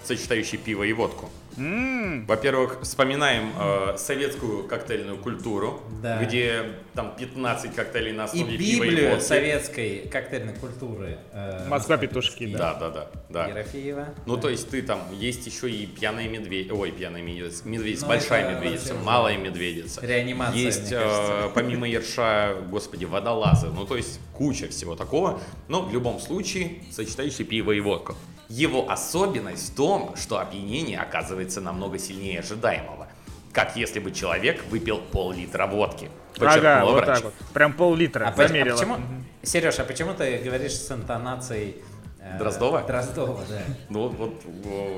[0.04, 1.28] сочетающий пиво и водку.
[1.56, 6.22] М, Во-первых, вспоминаем э, советскую коктейльную культуру, Да.
[6.22, 6.62] где
[6.94, 9.24] там 15 коктейлей на И основе пива и Библию водки.
[9.24, 11.18] советской коктейльной культуры.
[11.32, 13.46] э, Москва петушки, Да, да, да, да.
[13.48, 14.06] Ерофеева.
[14.26, 18.08] Ну, то есть ты там, есть еще и пьяная медведь, ой, пьяная медведица, медведица, Ну,
[18.08, 20.06] большая медведица, малая медведица.
[20.06, 25.82] Реанимация, Есть, мне э, помимо ерша, господи, водолазы, ну, то есть куча всего такого, но
[25.82, 28.14] в любом случае сочетающий пиво и водку.
[28.50, 33.06] Его особенность в том, что опьянение оказывается намного сильнее ожидаемого.
[33.52, 36.10] Как если бы человек выпил пол-литра водки.
[36.40, 37.06] Ага, вот врач.
[37.06, 37.34] так вот.
[37.54, 38.76] Прям пол-литра А, а замерила.
[38.76, 38.96] почему,
[39.44, 41.76] Сереж, а почему ты говоришь с интонацией
[42.18, 42.82] э, Дроздова?
[42.82, 43.62] Дроздова, да.
[43.88, 44.42] Ну, вот,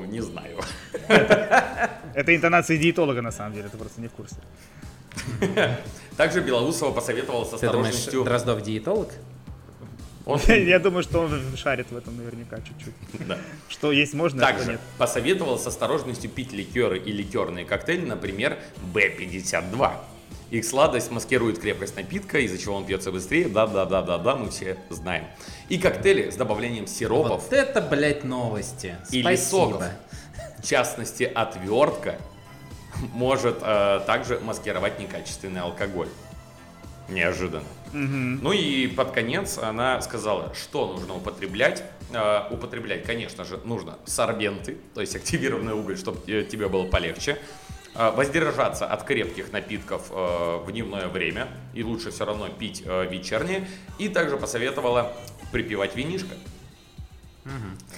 [0.07, 0.57] не знаю.
[1.07, 4.35] Это интонация диетолога, на самом деле, ты просто не в курсе.
[6.17, 8.23] Также Белоусова посоветовал с Ты думаешь, осторожностью...
[8.23, 9.09] Дроздов диетолог?
[10.25, 13.27] Он- Я думаю, что он шарит в этом наверняка чуть-чуть.
[13.27, 13.37] Да.
[13.67, 14.81] Что есть можно, а что Также нет.
[14.97, 18.57] посоветовал с осторожностью пить ликеры и ликерные коктейли, например,
[18.93, 19.93] B52.
[20.51, 23.49] Их сладость маскирует крепкость напитка, из-за чего он пьется быстрее.
[23.49, 25.25] Да-да-да-да-да, мы все знаем.
[25.67, 28.95] И коктейли с добавлением сиропов Вот это, блядь, новости.
[29.11, 29.49] или Спасибо.
[29.49, 29.83] соков.
[30.59, 32.17] В частности, отвертка
[33.13, 36.07] может э, также маскировать некачественный алкоголь.
[37.09, 37.65] Неожиданно.
[37.93, 41.83] Ну и под конец она сказала, что нужно употреблять.
[42.11, 47.37] Э, употреблять, конечно же, нужно сорбенты, то есть активированный уголь, чтобы тебе было полегче.
[47.95, 53.07] Э, воздержаться от крепких напитков э, в дневное время, и лучше все равно пить э,
[53.09, 53.67] вечернее.
[53.99, 55.13] И также посоветовала
[55.51, 56.35] припивать винишко.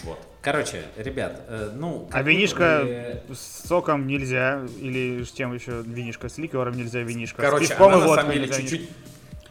[0.04, 0.20] Вот.
[0.42, 2.08] Короче, ребят, э, ну...
[2.12, 2.82] А винишко
[3.28, 7.42] вы- с соком нельзя, или с чем еще винишко, с ликером нельзя винишко.
[7.42, 8.90] с Короче, пивком она на самом деле чуть-чуть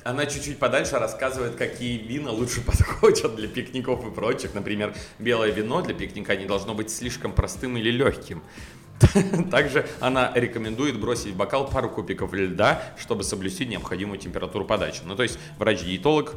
[0.04, 4.54] она чуть-чуть подальше рассказывает, какие вина лучше подходят для пикников и прочих.
[4.54, 8.42] Например, белое вино для пикника не должно быть слишком простым или легким.
[9.50, 15.00] Также она рекомендует бросить в бокал пару кубиков льда, чтобы соблюсти необходимую температуру подачи.
[15.04, 16.36] Ну, то есть врач-диетолог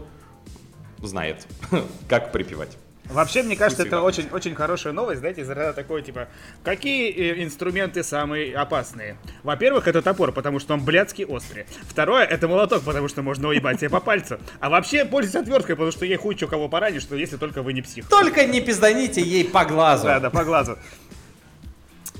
[0.99, 1.45] знает,
[2.09, 2.77] как припивать.
[3.09, 6.27] Вообще, мне кажется, это очень, очень хорошая новость, знаете, из разряда такой, типа,
[6.63, 9.17] какие э, инструменты самые опасные?
[9.43, 11.65] Во-первых, это топор, потому что он блядский острый.
[11.83, 14.39] Второе, это молоток, потому что можно уебать себе по пальцу.
[14.59, 17.73] А вообще, пользуйтесь отверткой, потому что ей хуй чё кого поранишь, что если только вы
[17.73, 18.07] не псих.
[18.09, 20.05] Только не пизданите ей по глазу.
[20.05, 20.77] Да, да, по глазу.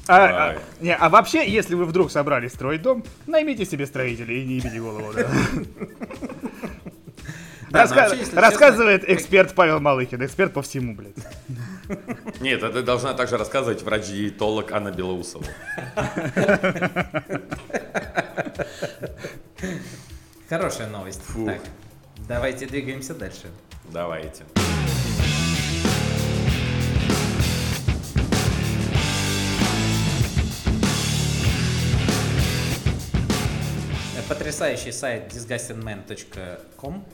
[0.08, 4.45] А, а, не, а вообще, если вы вдруг собрались строить дом, наймите себе строителей и
[4.45, 5.28] не ебите голову, да.
[7.69, 11.15] Да, Раска- но вообще, если Рассказывает честно, эксперт Павел Малыхин, эксперт по всему, блядь.
[12.39, 15.43] Нет, это должна также рассказывать врач-диетолог Анна Белоусова.
[20.49, 21.21] Хорошая новость.
[21.23, 21.49] Фух.
[21.49, 21.62] Так,
[22.27, 23.47] давайте двигаемся дальше.
[23.91, 24.43] Давайте.
[34.27, 37.06] Потрясающий сайт disgustingman.com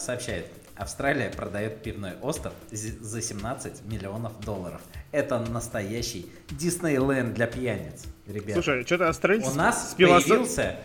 [0.00, 4.80] сообщает, Австралия продает пивной остров за 17 миллионов долларов.
[5.12, 8.54] Это настоящий Диснейленд для пьяниц, ребят.
[8.54, 10.76] Слушай, что-то австралийцы У нас с пивосо- появился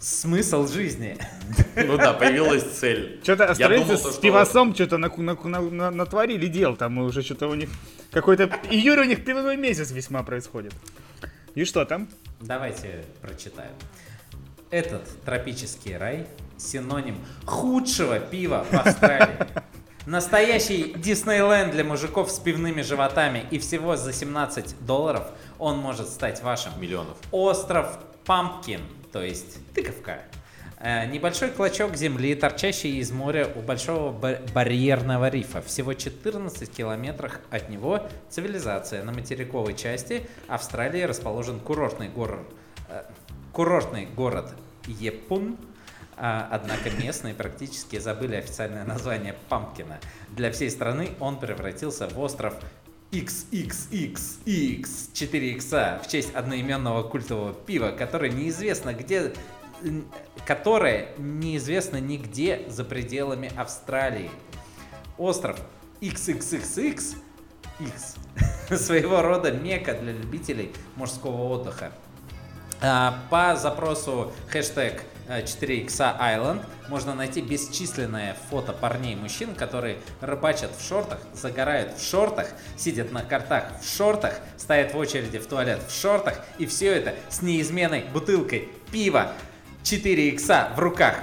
[0.00, 1.16] смысл жизни.
[1.76, 3.20] Ну да, появилась цель.
[3.22, 6.76] Что-то австралийцы думал, с что- пивосом что-то на, на- на- на- натворили дел.
[6.76, 7.70] Там уже что-то у них...
[8.10, 10.74] Какой-то июль у них пивной месяц весьма происходит.
[11.54, 12.08] И что там?
[12.40, 13.70] Давайте прочитаю.
[14.70, 16.26] Этот тропический рай
[16.58, 19.36] синоним худшего пива в Австралии.
[20.06, 25.24] Настоящий Диснейленд для мужиков с пивными животами и всего за 17 долларов
[25.58, 26.72] он может стать вашим.
[26.80, 27.16] Миллионов.
[27.30, 28.80] Остров Пампкин,
[29.12, 30.20] то есть тыковка.
[30.80, 35.60] Э, Небольшой клочок земли, торчащий из моря у большого ба- барьерного рифа.
[35.62, 39.02] Всего 14 километрах от него цивилизация.
[39.02, 42.46] На материковой части Австралии расположен курортный город,
[42.88, 43.02] э,
[43.58, 44.54] курортный город
[44.86, 45.56] Епун.
[46.16, 49.98] А, Однако местные практически забыли официальное название Пампкина.
[50.28, 52.54] Для всей страны он превратился в остров
[53.10, 59.32] XXXX 4X в честь одноименного культового пива, которое неизвестно где
[60.46, 64.30] которое неизвестно нигде за пределами Австралии.
[65.16, 65.58] Остров
[66.00, 67.16] XXXX
[67.80, 68.14] X
[68.80, 71.90] своего рода мека для любителей мужского отдыха.
[72.80, 79.98] А, По запросу хэштег э, 4X Island можно найти бесчисленное фото парней и мужчин, которые
[80.20, 85.46] рыбачат в шортах, загорают в шортах, сидят на картах в шортах, стоят в очереди в
[85.46, 89.32] туалет в шортах, и все это с неизменной бутылкой пива
[89.82, 91.16] 4X в руках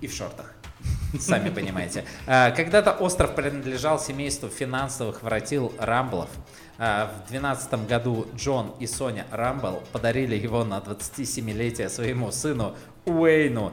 [0.00, 0.52] и в шортах.
[1.18, 2.04] Сами понимаете.
[2.26, 6.30] А, Когда-то остров принадлежал семейству финансовых воротил Рамблов.
[6.84, 13.72] А, В 2012 году Джон и Соня Рамбл подарили его на 27-летие своему сыну Уэйну.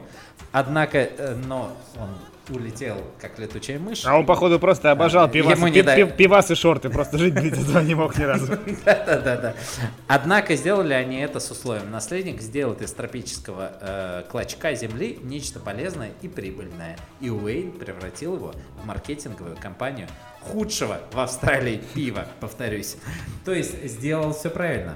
[0.52, 2.10] Однако, э, но он
[2.50, 4.04] улетел как летучая мышь.
[4.04, 6.90] А он, походу, просто обожал пивасы, Ему не пи- пи- пивасы шорты.
[6.90, 8.46] Просто жить без этого не мог ни разу.
[8.84, 9.54] Да-да-да.
[10.06, 11.90] Однако сделали они это с условием.
[11.90, 16.96] Наследник сделает из тропического э, клочка земли нечто полезное и прибыльное.
[17.20, 20.08] И Уэйн превратил его в маркетинговую компанию
[20.40, 22.96] худшего в Австралии пива, повторюсь.
[23.44, 24.94] То есть сделал все правильно.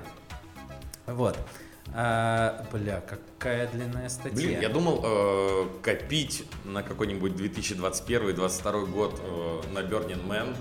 [1.06, 1.36] Вот.
[1.96, 4.35] А, бля, какая длинная статья.
[4.35, 10.57] Блин, я думал э, копить на какой-нибудь 2021-2022 год э, на Burning Man.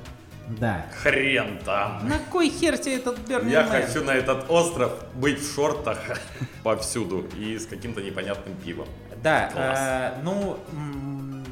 [0.60, 0.86] Да.
[1.02, 2.08] Хрен там.
[2.08, 3.69] На кой хер тебе этот Burning Я Man?
[3.69, 5.98] хочу на этот остров быть в шортах
[6.63, 8.88] повсюду и с каким-то непонятным пивом.
[9.24, 10.60] Да, э, ну,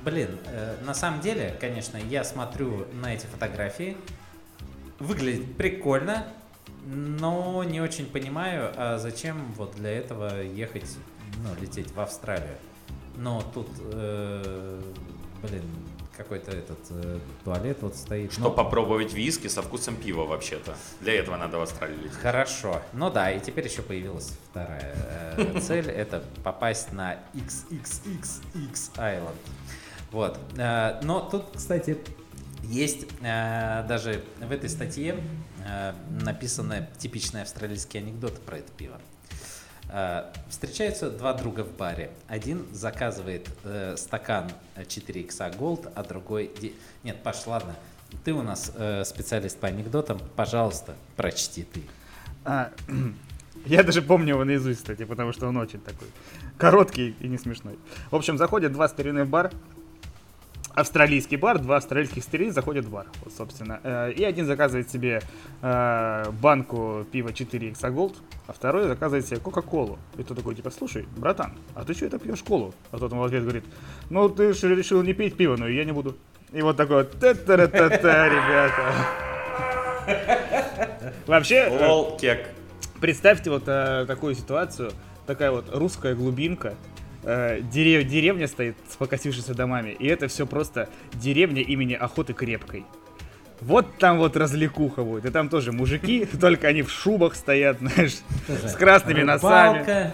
[0.06, 3.98] блин, э, на самом деле, конечно, я смотрю на эти фотографии,
[5.00, 6.28] выглядит прикольно,
[6.86, 10.98] но не очень понимаю, а зачем вот для этого ехать,
[11.44, 12.58] ну, лететь в Австралию.
[13.18, 14.82] Но тут, э,
[15.44, 15.64] блин,
[16.16, 18.32] какой-то этот э, туалет вот стоит.
[18.34, 20.76] Что Ну, попробовать виски со вкусом пива вообще-то.
[21.02, 22.18] Для этого надо в Австралию лететь.
[22.18, 22.82] Хорошо.
[22.94, 24.96] Ну да, и теперь еще появилась вторая
[25.38, 25.90] э, цель.
[25.90, 29.36] Это попасть на XXXX Island.
[30.12, 30.38] Вот.
[30.58, 31.98] Э, Но тут, кстати,
[32.64, 35.18] есть э, даже в этой статье
[36.22, 39.00] написаны типичные австралийские анекдоты про это пиво.
[39.92, 42.12] Э, Встречаются два друга в баре.
[42.28, 46.52] Один заказывает э, стакан 4X Gold, а другой...
[47.04, 47.76] Нет, Паш, ладно.
[48.24, 50.20] Ты у нас э, специалист по анекдотам.
[50.36, 51.82] Пожалуйста, прочти ты.
[52.46, 52.72] А,
[53.66, 56.08] Я даже помню его наизусть, кстати, потому что он очень такой
[56.58, 57.78] короткий и не смешной.
[58.10, 59.52] В общем, заходят два старины в бар,
[60.76, 63.80] австралийский бар, два австралийских старины заходят в бар, вот, собственно.
[63.84, 65.22] Э, И один заказывает себе
[65.62, 68.16] э, банку пива 4X Gold,
[68.48, 70.00] а второй заказывает себе Кока-Колу.
[70.18, 72.74] И тот такой, типа, слушай, братан, а ты что это пьешь колу?
[72.92, 73.64] А тот ему в ответ говорит,
[74.10, 76.16] ну ты же решил не пить пиво, но я не буду.
[76.52, 78.94] И вот такой вот, та-та-та-та, ребята.
[81.28, 82.48] Вообще, э, Лол, кек.
[83.00, 84.92] Представьте вот такую ситуацию,
[85.26, 86.76] такая вот русская глубинка,
[87.24, 92.86] э, дере- деревня стоит с покосившимися домами, и это все просто деревня имени Охоты Крепкой.
[93.62, 98.18] Вот там вот развлекуха будет, и там тоже мужики, только они в шубах стоят, знаешь,
[98.48, 99.80] с красными носами.
[99.80, 100.14] Рыбалка.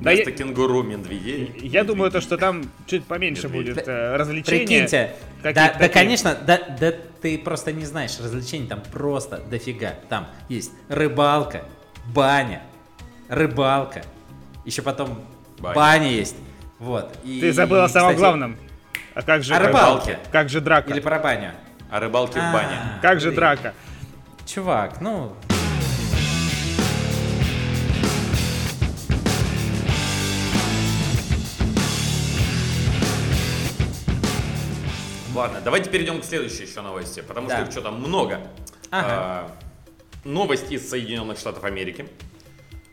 [0.00, 1.52] Да Вместо я- кенгуру медведей.
[1.62, 3.74] Я думаю, то, что там чуть поменьше Медведь.
[3.74, 4.58] будет э, развлечения.
[4.66, 9.94] Прикиньте, да, да, конечно, да, да ты просто не знаешь, развлечений там просто дофига.
[10.08, 11.64] Там есть рыбалка,
[12.14, 12.62] баня,
[13.28, 14.02] рыбалка,
[14.64, 15.20] еще потом
[15.58, 15.74] Баня.
[15.74, 16.36] баня, есть.
[16.78, 17.16] Вот.
[17.24, 18.56] И, Ты забыл о самом кстати, главном.
[19.14, 20.18] А как же, О рыбалке.
[20.30, 20.90] как же драка?
[20.90, 21.52] Или про баню.
[21.90, 22.76] А рыбалки в бане.
[22.76, 23.74] А, Как же драка?
[24.46, 25.34] Чувак, ну...
[35.34, 37.64] Ладно, давайте перейдем к следующей еще новости, потому что Да.
[37.64, 38.40] их что-то много.
[38.90, 39.06] Ага.
[39.10, 39.50] А,
[40.24, 42.08] новость из Соединенных Штатов Америки.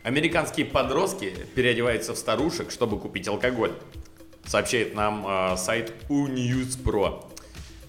[0.06, 3.72] Американские подростки переодеваются в старушек, чтобы купить алкоголь.
[4.44, 7.24] Сообщает нам а, сайт UNews.pro.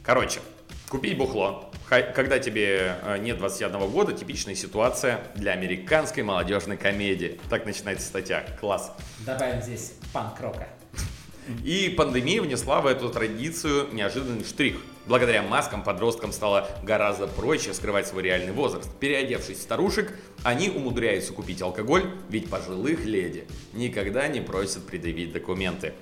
[0.02, 0.40] Короче,
[0.90, 7.40] купить бухло, когда тебе а, нет 21 года, типичная ситуация для американской молодежной комедии.
[7.52, 8.44] Так начинается статья.
[8.60, 8.92] Класс.
[9.24, 10.70] Добавим здесь панк-рока.
[11.64, 14.78] И пандемия внесла в эту традицию неожиданный штрих.
[15.06, 18.90] Благодаря маскам подросткам стало гораздо проще скрывать свой реальный возраст.
[19.00, 25.94] Переодевшись в старушек, они умудряются купить алкоголь, ведь пожилых леди никогда не просят предъявить документы.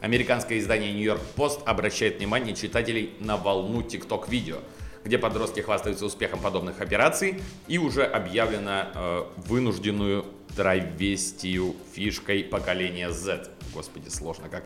[0.00, 4.58] Американское издание York Post обращает внимание читателей на волну TikTok-видео,
[5.04, 10.24] где подростки хвастаются успехом подобных операций и уже объявлено э, вынужденную
[10.56, 13.48] травестию фишкой поколения Z.
[13.74, 14.64] Господи, сложно как.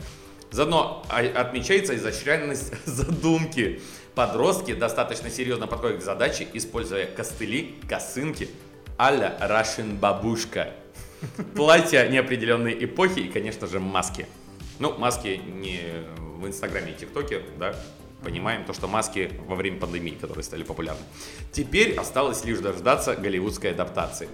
[0.50, 3.80] Заодно отмечается изощренность задумки.
[4.14, 8.48] Подростки достаточно серьезно подходят к задаче, используя костыли, косынки,
[8.96, 10.72] а-ля Russian бабушка.
[11.56, 14.26] Платья неопределенной эпохи и, конечно же, маски.
[14.78, 15.80] Ну, маски не
[16.18, 17.74] в Инстаграме и ТикТоке, да,
[18.22, 21.02] понимаем то, что маски во время пандемии, которые стали популярны.
[21.52, 24.28] Теперь осталось лишь дождаться голливудской адаптации.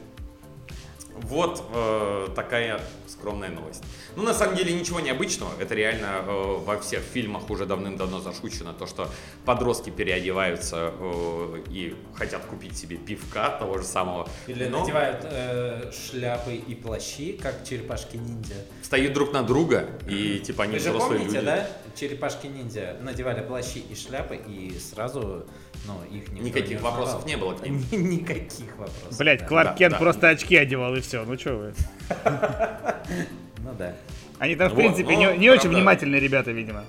[1.15, 3.85] Вот э, такая скромная новость.
[4.17, 5.51] Ну, на самом деле, ничего необычного.
[5.61, 8.73] Это реально э, во всех фильмах уже давным-давно зашучено.
[8.73, 9.09] То, что
[9.45, 14.29] подростки переодеваются э, и хотят купить себе пивка того же самого.
[14.47, 18.55] Или Но надевают э, шляпы и плащи, как черепашки-ниндзя.
[18.83, 21.47] стоят друг на друга, и типа они Вы же взрослые помните, люди.
[21.47, 21.67] да?
[21.97, 25.45] Черепашки-ниндзя надевали плащи и шляпы, и сразу,
[25.87, 27.85] ну, их никто Никаких не вопросов не было к ним.
[27.93, 29.19] Никаких вопросов.
[29.19, 29.47] Блять, да.
[29.47, 29.99] Кларк Да, Кент да.
[29.99, 31.25] просто очки одевал и все.
[31.25, 31.75] Ну что вы?
[33.65, 33.95] Ну да.
[34.39, 36.85] Они там, в Вот, принципе, но, не, не очень внимательные ребята, видимо.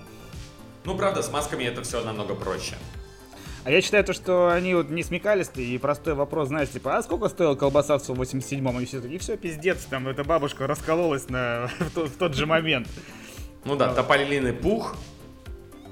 [0.86, 2.76] Ну, правда, с масками это все намного проще.
[3.64, 7.04] А я считаю то, что они вот не смекались и простой вопрос, знаешь, типа, а
[7.04, 8.80] сколько стоила колбаса в 87-м?
[8.80, 12.48] И все такие, все, пиздец, там эта бабушка раскололась на, в, тот, в тот же
[12.48, 12.88] момент.
[13.64, 14.96] Ну да, тополиный пух,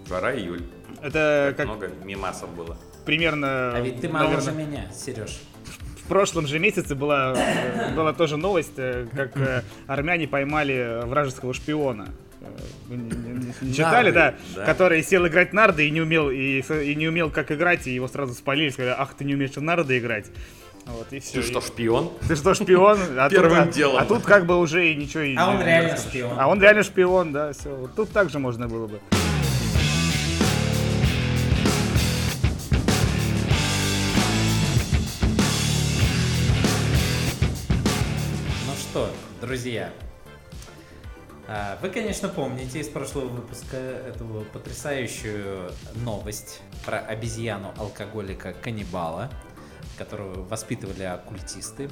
[0.08, 0.64] жара июль.
[1.04, 2.76] Это как Много мимасов было.
[3.06, 5.40] примерно, А ведь ты моложе меня, Сереж.
[6.10, 11.54] В прошлом же месяце была, э, была тоже новость, э, как э, армяне поймали вражеского
[11.54, 12.08] шпиона.
[12.88, 14.34] Вы не, не- не читали, да?
[14.56, 14.66] да.
[14.66, 18.08] Который сел играть нарды и не умел, и, и не умел как играть, и его
[18.08, 20.26] сразу спалили, сказали, ах, ты не умеешь в нарды играть.
[20.88, 21.42] Вот, и все.
[21.42, 22.12] Ты что, шпион?
[22.28, 22.98] Ты что, шпион?
[23.16, 23.98] А Первым тут, а- делом.
[24.02, 26.32] А тут как бы уже и ничего А не- он не реально шпион.
[26.40, 27.70] А он реально шпион, да, все.
[27.70, 29.00] Вот тут также можно было бы.
[39.50, 39.90] Друзья,
[41.48, 45.72] а, вы, конечно, помните из прошлого выпуска эту потрясающую
[46.06, 49.32] новость про обезьяну-алкоголика-каннибала,
[49.98, 51.90] которую воспитывали оккультисты.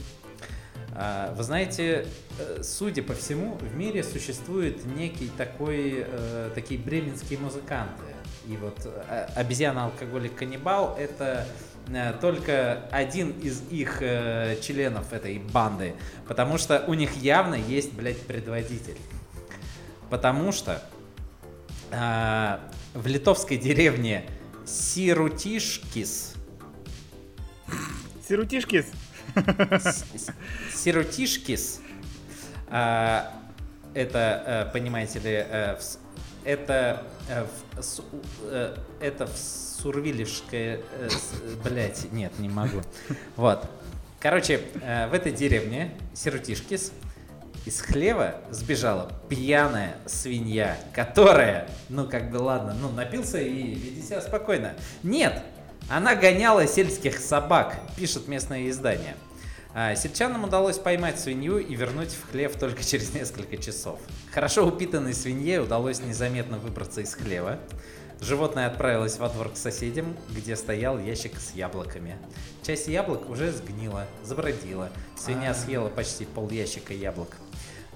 [0.93, 2.05] А, Вы знаете,
[2.37, 8.03] э, судя по всему, в мире существует некий такой, э, такие бременские музыканты.
[8.45, 11.47] И вот э, обезьяна-алкоголик-каннибал— это
[12.21, 15.93] только один из их э, членов этой банды,
[16.27, 18.97] потому что у них явно есть, блядь, предводитель.
[20.09, 20.81] Потому что
[21.91, 22.59] а,
[22.93, 24.25] в литовской деревне
[24.65, 26.33] Сирутишкис
[28.27, 28.87] Сирутишкис.
[29.35, 30.33] С- с-
[30.83, 31.79] Сиротишкис.
[32.67, 33.33] а,
[33.93, 35.77] это, э, понимаете ли, э,
[36.43, 38.01] это э, в
[38.43, 39.35] э, это в
[39.81, 41.09] Сурвилевское, э,
[41.63, 42.81] блять, нет, не могу.
[43.35, 43.69] Вот.
[44.19, 46.91] Короче, э, в этой деревне Сиротишкис
[47.65, 54.21] из хлева сбежала пьяная свинья, которая, ну как бы ладно, ну напился и веди себя
[54.21, 54.73] спокойно.
[55.03, 55.43] Нет,
[55.89, 59.15] она гоняла сельских собак, пишет местное издание.
[59.73, 63.99] А, Сельчанам удалось поймать свинью и вернуть в хлев только через несколько часов.
[64.31, 67.59] Хорошо упитанной свинье удалось незаметно выбраться из хлева.
[68.19, 72.17] Животное отправилось во двор к соседям, где стоял ящик с яблоками.
[72.63, 74.89] Часть яблок уже сгнила, забродила.
[75.15, 77.37] Свинья съела почти пол ящика яблок.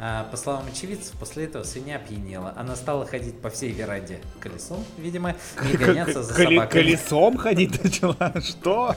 [0.03, 2.53] А, по словам очевидцев, после этого свинья опьянела.
[2.57, 5.35] Она стала ходить по всей веранде колесом, видимо,
[5.71, 6.67] и гоняться за собаками.
[6.67, 8.33] Колесом ходить начала?
[8.41, 8.95] Что?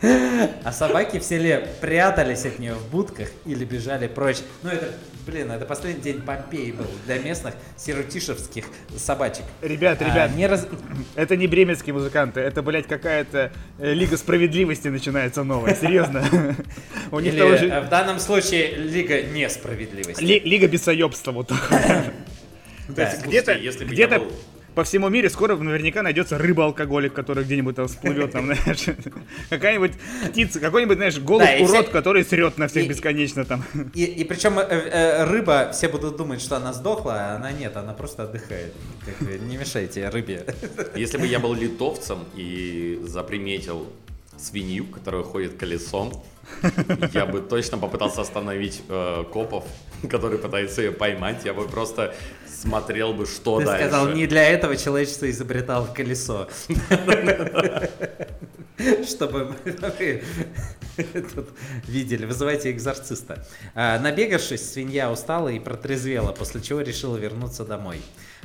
[0.00, 4.38] А собаки в селе прятались от нее в будках или бежали прочь.
[4.62, 4.90] Ну это,
[5.28, 8.64] блин, это последний день Помпеи был для местных сиротишевских
[8.96, 9.44] собачек.
[9.60, 10.66] Ребят, А, ребят, не раз-
[11.16, 16.24] это не бременские музыканты, это, блядь, какая-то э, Лига Справедливости начинается новая, серьезно.
[17.12, 20.22] У них там э, в данном случае Лига несправедливости.
[20.22, 21.52] Ли- Лига бесоебства вот.
[22.88, 23.14] Да.
[23.26, 24.32] Где-то, если бы я был-
[24.78, 28.86] по всему миру скоро наверняка найдется рыба-алкоголик, который где-нибудь там всплывет, там, знаешь,
[29.50, 29.90] какая-нибудь
[30.30, 33.64] птица, какой-нибудь, знаешь, голый Да, и урод, все- который срет на всех и- бесконечно там.
[33.92, 37.76] И, и причем э, э, рыба, все будут думать, что она сдохла, а она нет,
[37.76, 38.72] она просто отдыхает.
[39.04, 40.46] Как бы не мешайте рыбе.
[40.94, 43.84] Если бы я был литовцем и заприметил
[44.36, 46.12] свинью, которая ходит колесом,
[47.12, 49.64] я бы точно попытался остановить э, копов,
[50.08, 51.44] которые пытаются ее поймать.
[51.44, 52.14] Я бы просто
[52.62, 53.88] смотрел бы, что Ты дальше.
[53.88, 56.48] сказал, не для этого человечество изобретало колесо.
[59.08, 59.56] Чтобы
[61.86, 62.24] видели.
[62.26, 63.44] Вызывайте экзорциста.
[63.74, 68.00] А, Набегавшись, свинья устала и протрезвела, после чего решила вернуться домой.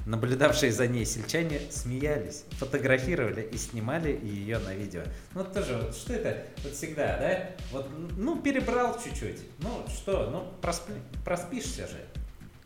[0.05, 5.01] Наблюдавшие за ней сельчане смеялись, фотографировали и снимали ее на видео.
[5.34, 7.49] Ну тоже, вот что это вот всегда, да?
[7.72, 7.88] Вот,
[8.18, 9.39] ну, перебрал чуть-чуть.
[9.59, 11.97] Ну, что, ну, проспи- проспишься же.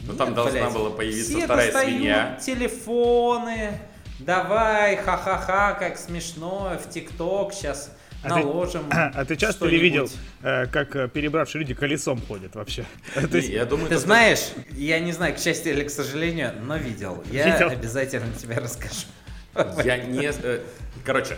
[0.02, 0.74] Ну, там должна блядь.
[0.74, 2.40] была появиться Все вторая достают свинья.
[2.46, 3.80] телефоны,
[4.20, 7.92] давай, ха-ха-ха, как смешно, в ТикТок сейчас
[8.24, 8.86] А ты- наложим.
[8.92, 10.10] А ты часто ли видел,
[10.44, 12.86] э, как э, перебравшие люди колесом ходят вообще?
[13.32, 16.78] Есть, Я думаю, Ты это- знаешь, я не знаю, к счастью или к сожалению, но
[16.78, 17.24] видел.
[17.32, 17.70] Я Видел?
[17.70, 19.08] обязательно тебе расскажу.
[19.84, 20.32] Я не...
[20.32, 20.60] э,
[21.04, 21.38] Короче,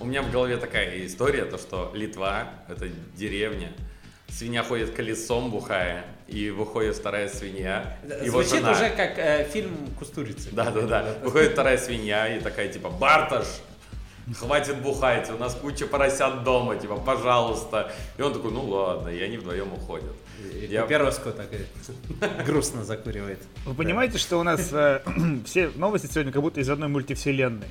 [0.00, 3.72] у меня в голове такая история, то что Литва— это деревня,
[4.28, 8.72] свинья ходит колесом бухая, и выходит вторая свинья, его Звучит жена.
[8.72, 10.50] уже как э, фильм Кустурицы.
[10.52, 11.14] Да-да-да.
[11.22, 13.46] Выходит вторая свинья и такая, типа, Барташ,
[14.38, 17.90] хватит бухать, у нас куча поросят дома, типа, пожалуйста.
[18.18, 20.12] И он такой, ну ладно, и они вдвоем уходят.
[20.52, 23.38] И Я- Папироску так и грустно закуривает.
[23.64, 25.00] Вы понимаете, что у нас э,
[25.46, 27.66] все новости сегодня как будто из одной мультивселенной.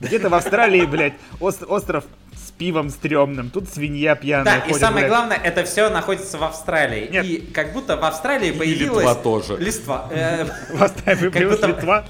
[0.00, 2.04] Где-то в Австралии, блядь, ос- остров
[2.36, 5.08] с пивом стрёмным, тут свинья пьяная Да, и ходит, самое блядь.
[5.08, 7.08] главное, это все находится в Австралии.
[7.10, 7.24] Нет.
[7.24, 9.04] И как будто в Австралии И появилась...
[9.04, 9.56] Литва тоже.
[9.56, 10.08] Листва.
[10.10, 12.04] Э, В Австралии появилась Литва.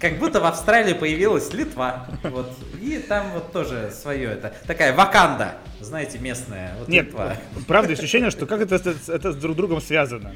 [0.00, 2.06] Как будто в Австралии появилась Литва.
[2.24, 2.52] Вот.
[2.82, 4.52] И там вот тоже свое это.
[4.66, 6.74] Такая ваканда, знаете, местная.
[6.78, 7.36] Вот Нет, Литва.
[7.66, 10.34] правда, ощущение, что как это, это, это с друг другом связано.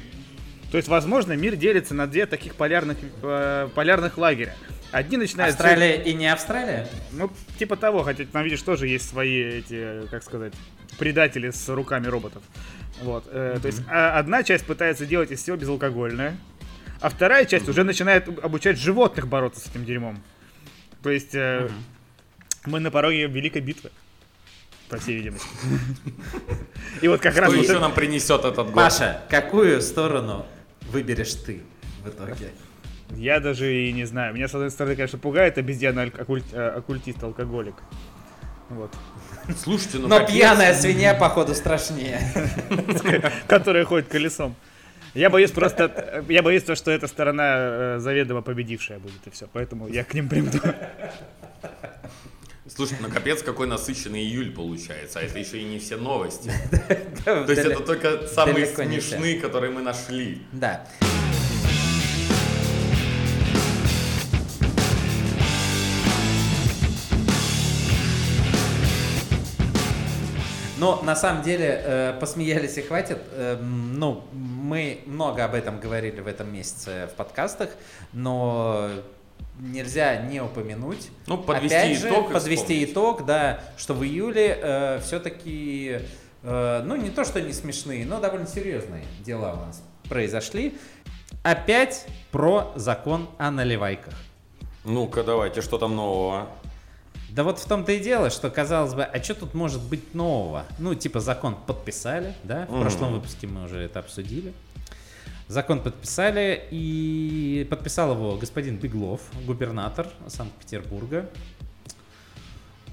[0.71, 4.55] То есть, возможно, мир делится на две таких полярных, э, полярных лагеря.
[4.91, 5.53] Одни начинают...
[5.55, 6.87] Австралия и не Австралия?
[7.11, 10.53] Ну, типа того, хотя там, видишь, тоже есть свои эти, как сказать,
[10.97, 12.41] предатели с руками роботов.
[13.01, 13.25] Вот.
[13.31, 16.37] э, То есть а- одна часть пытается делать из всего безалкогольное,
[17.01, 20.21] а вторая часть уже начинает обучать животных бороться с этим дерьмом.
[21.03, 21.69] То есть э,
[22.65, 23.91] мы на пороге великой битвы.
[24.89, 25.47] По всей видимости.
[27.03, 28.73] И вот как раз Что еще это- нам принесет этот год?
[28.73, 30.47] Паша, какую сторону
[30.89, 31.61] выберешь ты
[32.03, 32.49] в итоге?
[33.15, 34.33] Я даже и не знаю.
[34.33, 37.75] Меня, с одной стороны, конечно, пугает обезьяна аль- оккуль- э, оккультист-алкоголик.
[38.69, 38.93] Вот.
[39.63, 40.35] Слушайте, ну Но капец.
[40.35, 42.21] пьяная свинья, походу, страшнее.
[43.47, 44.55] которая ходит колесом.
[45.15, 49.47] Я боюсь просто, я боюсь то, что эта сторона э, заведомо победившая будет и все,
[49.51, 50.51] поэтому я к ним приму.
[52.67, 56.51] Слушай, ну капец, какой насыщенный июль получается, а это еще и не все новости.
[57.25, 60.43] То есть это только самые смешные, которые мы нашли.
[60.51, 60.85] Да.
[70.79, 73.19] Но на самом деле э, посмеялись и хватит.
[73.33, 77.69] Эм, ну, мы много об этом говорили в этом месяце в подкастах,
[78.13, 78.89] но
[79.59, 81.09] нельзя не упомянуть.
[81.27, 82.91] Ну, подвести Опять же, итог и подвести вспомнить.
[82.91, 85.99] итог, да, что в июле все-таки,
[86.43, 90.77] ну не то что не смешные, но довольно серьезные дела у нас произошли.
[91.43, 94.13] Опять про закон о наливайках.
[94.83, 96.47] Ну-ка, давайте, что там нового?
[97.31, 100.65] Да вот в том-то и дело, что казалось бы, а что тут может быть нового?
[100.79, 102.65] Ну, типа закон подписали, да?
[102.65, 102.81] В Мгм.
[102.81, 104.53] прошлом выпуске мы уже это обсудили.
[105.47, 111.27] Закон подписали, и подписал его господин Беглов, губернатор Санкт-Петербурга.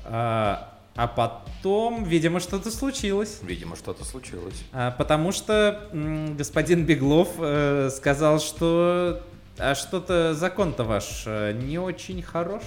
[0.05, 3.41] А, а потом, видимо, что-то случилось.
[3.43, 4.63] Видимо, что-то случилось.
[4.73, 9.23] А, потому что м, господин Беглов э, сказал, что
[9.59, 12.63] а что-то закон-то ваш э, не очень хорош.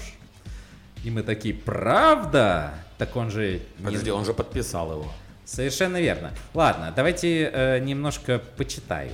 [1.04, 2.74] И мы такие, правда?
[2.98, 3.62] Так он же...
[3.80, 5.12] не- Подожди, он же подписал его.
[5.46, 6.32] Совершенно верно.
[6.54, 9.12] Ладно, давайте э, немножко почитаю.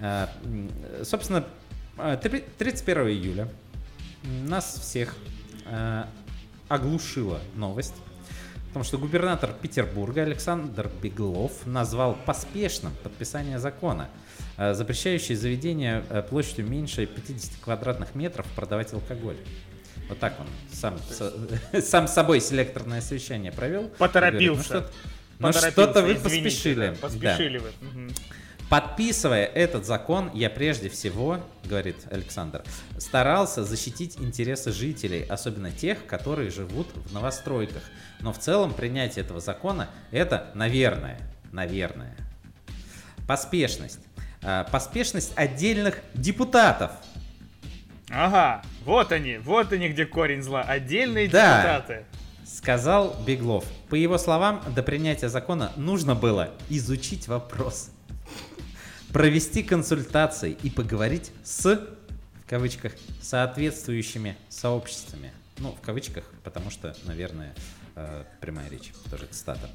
[0.00, 0.26] Э,
[1.04, 1.44] собственно,
[1.98, 3.48] э, три- 31 июля
[4.46, 5.16] нас всех
[5.66, 6.04] э,
[6.68, 7.94] оглушила новость
[8.70, 14.08] о том, что губернатор Петербурга Александр Беглов назвал поспешным подписание закона,
[14.58, 19.38] э, запрещающий заведение э, площадью меньше 50 квадратных метров продавать алкоголь.
[20.08, 21.32] Вот так он сам, со-
[21.82, 23.88] сам с собой селекторное совещание провел.
[23.98, 24.84] Поторопился.
[25.38, 26.86] Ну, что- ну, что-то вы извините, поспешили.
[26.88, 26.94] да.
[27.00, 27.70] Поспешили вы.
[27.80, 28.10] Мгм.
[28.70, 32.62] Подписывая этот закон, я прежде всего, говорит Александр,
[32.98, 37.82] старался защитить интересы жителей, особенно тех, которые живут в новостройках.
[38.20, 41.18] Но в целом принятие этого закона это, наверное,
[41.50, 42.14] наверное,
[43.26, 44.00] поспешность.
[44.42, 46.90] А, Поспешность отдельных депутатов.
[48.10, 50.62] Ага, вот они, вот они, где корень зла.
[50.62, 51.62] Отдельные Да.
[51.62, 52.04] депутаты.
[52.46, 53.64] Сказал Беглов.
[53.90, 57.90] По его словам, до принятия закона нужно было изучить вопрос,
[59.12, 65.32] провести консультации и поговорить с, в кавычках, соответствующими сообществами.
[65.60, 67.52] Ну, в кавычках, потому что, наверное,
[67.96, 69.68] э, прямая речь, тоже цитата.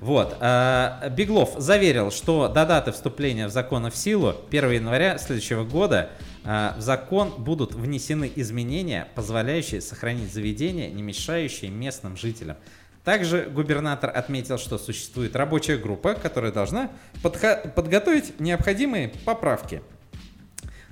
[0.00, 0.36] Вот.
[0.40, 6.10] э, Беглов заверил, что до даты вступления в закон в силу 1 января следующего года
[6.44, 12.56] э, в закон будут внесены изменения, позволяющие сохранить заведения, не мешающие местным жителям.
[13.02, 16.90] Также губернатор отметил, что существует рабочая группа, которая должна
[17.22, 19.80] подготовить необходимые поправки.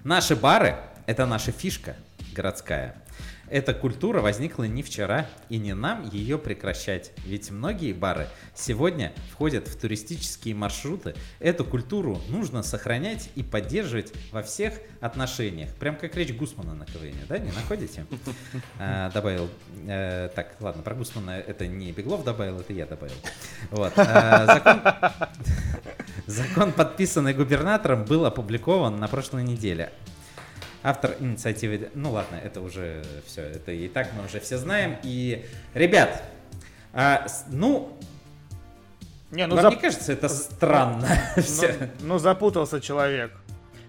[0.05, 0.76] Наши бары–
[1.07, 1.97] это наша фишка
[2.32, 2.95] городская.
[3.51, 7.12] Эта культура возникла не вчера, и не нам ее прекращать.
[7.26, 11.14] Ведь многие бары сегодня входят в туристические маршруты.
[11.40, 15.70] Эту культуру нужно сохранять и поддерживать во всех отношениях.
[15.74, 18.07] Прям как речь Гусмана на КВН, да, не находите?
[18.78, 19.49] А, добавил.
[19.86, 23.14] э, так, ладно, про Гусмана это не Беглов добавил, это я добавил.
[23.70, 23.92] Вот.
[23.97, 24.82] а, закон-
[26.26, 29.92] Закон, подписанный губернатором, был опубликован на прошлой неделе.
[30.87, 31.91] Автор инициативы...
[31.95, 34.99] Ну ладно, это уже все, это и так мы уже все знаем.
[35.03, 36.22] И, ребят,
[36.93, 37.97] а, ну,
[39.30, 41.09] Не, ну вам зап- не кажется это странно?
[41.37, 41.72] ну, Всё.
[42.01, 43.32] ну, запутался человек.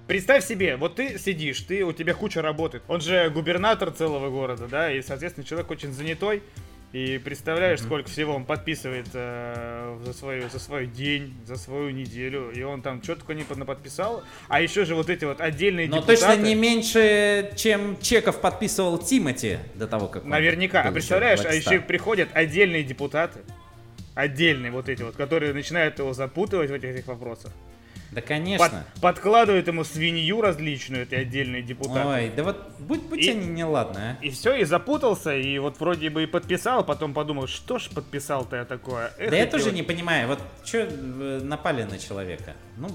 [0.08, 2.82] Представь себе, вот ты сидишь, ты, у тебя куча работы.
[2.88, 6.44] Он же губернатор целого города, да, и, соответственно, человек очень занятой.
[6.96, 12.52] И представляешь, сколько всего он подписывает э, за, свою, за свой день, за свою неделю.
[12.52, 14.24] И он там что только не подписал.
[14.48, 16.22] А еще же вот эти вот отдельные Но депутаты.
[16.22, 20.84] точно не меньше, чем Чеков подписывал Тимати до того, как Наверняка.
[20.84, 23.42] А представляешь, а еще приходят отдельные депутаты.
[24.14, 27.52] Отдельные вот эти вот, которые начинают его запутывать в этих, этих вопросах.
[28.16, 28.86] Да, Под- конечно.
[29.02, 32.08] подкладывают ему свинью различную, эти отдельные депутаты.
[32.08, 34.18] Ой, да вот будь, будьте И- они неладны, а.
[34.24, 38.56] И все, и запутался, и вот вроде бы и подписал, потом подумал, что ж подписал-то
[38.56, 39.12] я такое.
[39.18, 40.88] Эх, Да я тоже вот- не понимаю, вот что
[41.44, 42.54] напали на человека?
[42.78, 42.88] Ну,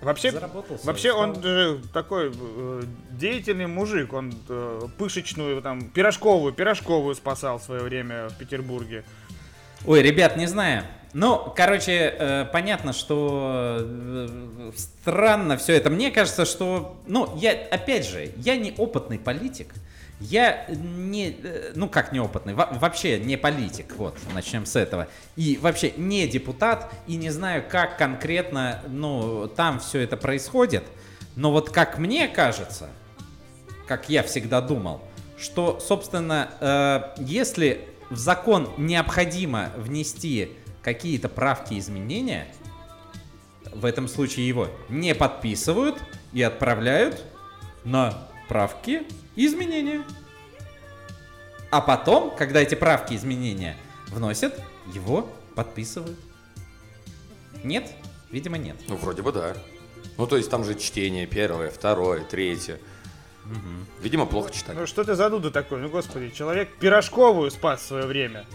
[0.00, 0.32] Вообще,
[0.82, 2.82] вообще он же такой э,
[3.12, 9.04] деятельный мужик, он э, пышечную, там, пирожковую, пирожковую спасал в свое время в Петербурге.
[9.86, 10.82] Ой, ребят, не знаю.
[11.14, 15.90] Ну, короче, э, понятно, что э, странно все это.
[15.90, 19.74] Мне кажется, что, ну, я, опять же, я не опытный политик.
[20.20, 25.08] Я не, э, ну как неопытный, во- вообще не политик, вот, начнем с этого.
[25.36, 30.84] И вообще не депутат, и не знаю, как конкретно, ну, там все это происходит.
[31.36, 32.88] Но вот как мне кажется,
[33.86, 35.02] как я всегда думал,
[35.36, 40.52] что, собственно, э, если в закон необходимо внести
[40.82, 42.52] какие-то правки и изменения,
[43.72, 46.02] в этом случае его не подписывают
[46.32, 47.24] и отправляют
[47.84, 49.06] на правки
[49.36, 50.04] и изменения.
[51.70, 53.76] А потом, когда эти правки и изменения
[54.08, 54.60] вносят,
[54.92, 56.18] его подписывают.
[57.64, 57.90] Нет?
[58.30, 58.76] Видимо, нет.
[58.88, 59.56] Ну, вроде бы да.
[60.18, 62.78] Ну, то есть там же чтение первое, второе, третье.
[64.00, 64.76] Видимо, плохо читать.
[64.76, 65.80] Ну что ты зануда такой?
[65.80, 68.46] Ну господи, человек пирожковую спас в свое время.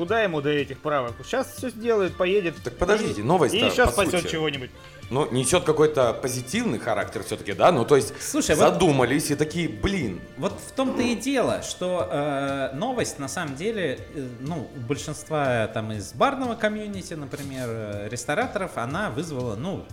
[0.00, 1.12] Куда ему до этих правок?
[1.22, 2.54] Сейчас все сделает, поедет.
[2.64, 4.70] Так подождите, новость-то, И еще по спасет чего-нибудь.
[5.10, 7.70] Ну, несет какой-то позитивный характер все-таки, да?
[7.70, 12.08] Ну, то есть Слушай, вот- задумались и такие, блин, Вот в том-то и дело, что
[12.10, 18.08] э, новость на самом деле, э, ну, у большинства там из барного комьюнити, например, э,
[18.08, 19.84] рестораторов, она вызвала, ну,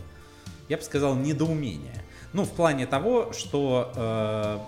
[0.69, 2.01] я бы сказал, недоумение.
[2.31, 4.59] Ну, в плане того, что, э,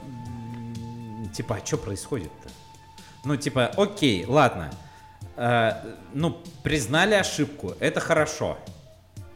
[1.33, 2.49] типа, а что происходит-то?
[3.23, 4.88] Ну, типа, окей, ладно, э,
[6.13, 8.57] ну, признали ошибку, это хорошо.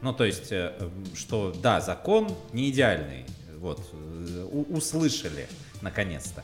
[0.04, 0.70] Ну, то есть, э,
[1.14, 3.24] что да, закон не идеальный.
[3.56, 5.48] Вот, э, услышали
[5.80, 6.42] наконец-то.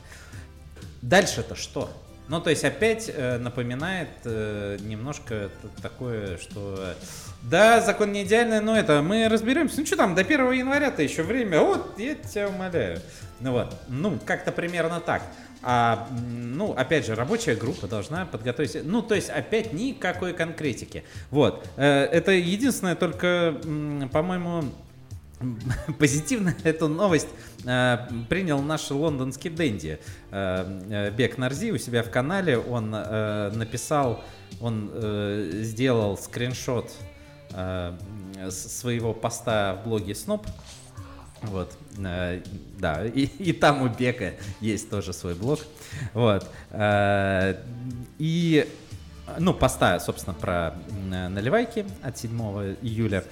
[1.03, 1.91] Дальше-то что?
[2.27, 5.51] Ну, то есть опять э, напоминает э, немножко
[5.83, 6.93] такое, что э,
[7.43, 9.81] да, закон не идеальный, но это мы разберемся.
[9.81, 11.59] Ну что там, до 1 января-то еще время.
[11.59, 12.99] Вот, я тебя умоляю.
[13.41, 15.21] Ну вот, ну, как-то примерно так.
[15.63, 18.77] А, ну, опять же, рабочая группа должна подготовить...
[18.83, 21.03] Ну, то есть, опять никакой конкретики.
[21.29, 21.67] Вот.
[21.77, 23.55] Э, Это единственное только,
[24.11, 24.63] по-моему,
[25.99, 27.27] Позитивно эту новость
[27.65, 27.97] э,
[28.29, 29.99] принял наш лондонский Дэнди
[30.31, 32.57] э, э, Бек Нарзи у себя в канале.
[32.57, 34.23] Он э, написал,
[34.59, 36.91] он э, сделал скриншот
[37.51, 37.97] э,
[38.49, 40.45] своего поста в блоге Сноп.
[41.43, 42.41] Вот, э,
[42.77, 45.59] да, и, и там у Бека есть тоже свой блог.
[46.13, 46.47] Вот.
[46.71, 47.55] э,
[48.19, 48.69] и,
[49.39, 53.23] ну, поста, собственно, про м, наливайки от 7 июля.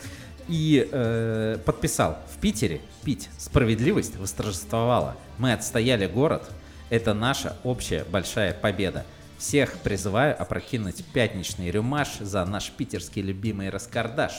[0.47, 5.15] И э, подписал, в Питере пить справедливость восторжествовала.
[5.37, 6.49] Мы отстояли город.
[6.89, 9.05] Это наша общая большая победа.
[9.37, 14.33] Всех призываю опрокинуть пятничный рюмаш за наш питерский любимый раскардаш.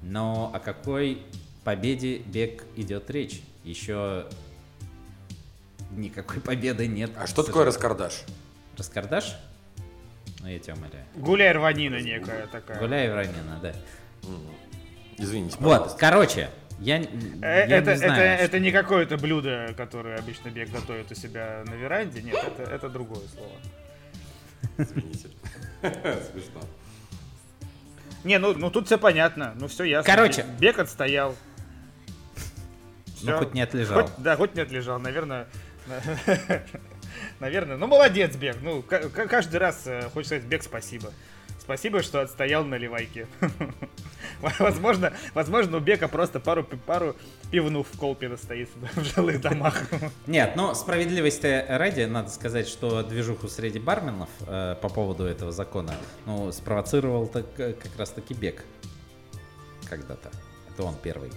[0.00, 1.22] Но о какой
[1.64, 3.42] победе бег идет речь?
[3.64, 4.26] Еще
[5.92, 7.10] никакой победы нет.
[7.16, 8.22] А что такое раскардаш?
[8.76, 9.36] Раскардаш?
[10.40, 11.04] Ну, я тебя умоляю.
[11.16, 12.78] Гуляй рванина некая такая.
[12.78, 13.72] Гуляй Ранина, да.
[15.16, 15.98] Извините, Вот, пожалуйста.
[15.98, 16.50] короче,
[16.80, 17.06] я, н-
[17.42, 18.12] Э, я это, не знаю.
[18.12, 22.20] это, что- это не какое-то блюдо, которое обычно бег готовит у себя на веранде.
[22.20, 23.52] Нет, это, это другое слово.
[24.76, 25.28] Извините.
[25.82, 26.60] Смешно.
[28.24, 29.54] Не, ну, ну тут все понятно.
[29.58, 30.10] Ну все ясно.
[30.14, 30.42] Короче.
[30.58, 30.78] Бег- Бег
[33.24, 33.40] отстоял.
[33.40, 34.02] Ну, хоть не отлежал.
[34.02, 35.46] Хоть- да, хоть не отлежал, наверное.
[37.40, 37.76] Наверное.
[37.76, 38.56] Ну, молодец, Бег.
[38.62, 41.10] Ну, ка- ка- каждый раз э, хочется сказать, Бег, спасибо.
[41.60, 43.26] Спасибо, что отстоял на ливайке.
[44.58, 47.16] Возможно, возможно, у Бека просто пару, пару
[47.50, 49.80] пивнув в Колпино стоит в жилых домах.
[50.26, 55.94] Нет, но справедливости ради, надо сказать, что движуху среди барменов э, по поводу этого закона,
[56.26, 58.64] ну, спровоцировал так, э, как раз таки бег.
[59.88, 60.30] Когда-то.
[60.70, 61.30] Это он первый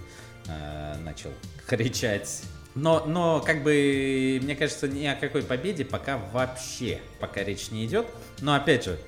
[0.48, 1.30] э, начал
[1.66, 2.42] кричать.
[2.74, 7.86] Но, но, как бы, мне кажется, ни о какой победе пока вообще, пока речь не
[7.86, 8.06] идет.
[8.40, 8.98] Но, опять же,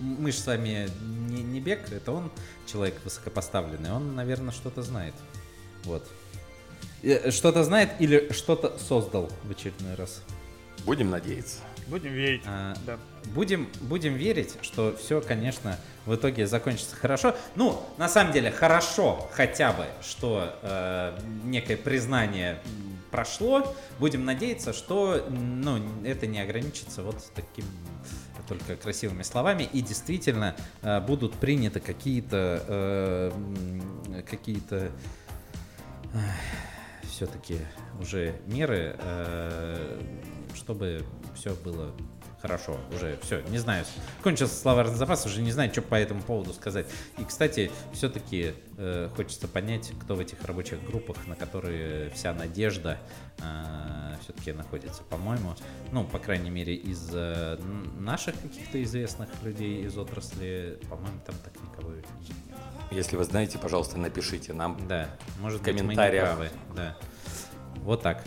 [0.00, 0.88] мы же с вами
[1.28, 2.30] не, не бег, это он
[2.66, 5.14] человек высокопоставленный, он, наверное, что-то знает.
[5.84, 6.08] Вот.
[7.02, 10.22] Э, Что-то знает или что-то создал в очередной раз.
[10.84, 11.58] Будем надеяться.
[11.86, 12.42] Будем верить.
[12.46, 12.98] А, Да.
[13.34, 17.36] Будем, будем верить, что все, конечно, в итоге закончится хорошо.
[17.56, 22.58] Ну, на самом деле, хорошо хотя бы, что э, некое признание
[23.10, 23.74] прошло.
[23.98, 27.64] Будем надеяться, что ну, это не ограничится вот таким
[28.48, 33.32] только красивыми словами и действительно э, будут приняты какие-то э,
[34.28, 34.90] какие-то
[37.02, 37.58] все-таки
[38.00, 40.00] уже меры, э,
[40.54, 41.92] чтобы все было
[42.40, 42.78] хорошо.
[42.94, 43.84] Уже все, не знаю.
[44.22, 46.86] Кончился словарный запас, уже не знаю, что по этому поводу сказать.
[47.18, 48.54] И, кстати, все-таки
[49.16, 52.98] хочется понять, кто в этих рабочих группах, на которые вся надежда
[54.22, 55.02] все-таки находится.
[55.02, 55.54] По-моему,
[55.92, 57.58] ну, по крайней мере, из э,
[57.98, 62.04] наших каких-то известных людей из отрасли, по-моему, там так никого нет.
[62.90, 64.76] Если вы знаете, пожалуйста, напишите нам.
[64.88, 65.08] Да,
[65.40, 66.24] может В быть, мы не комментариях.
[66.24, 66.50] правы.
[66.74, 66.96] Да.
[67.76, 68.24] Вот так.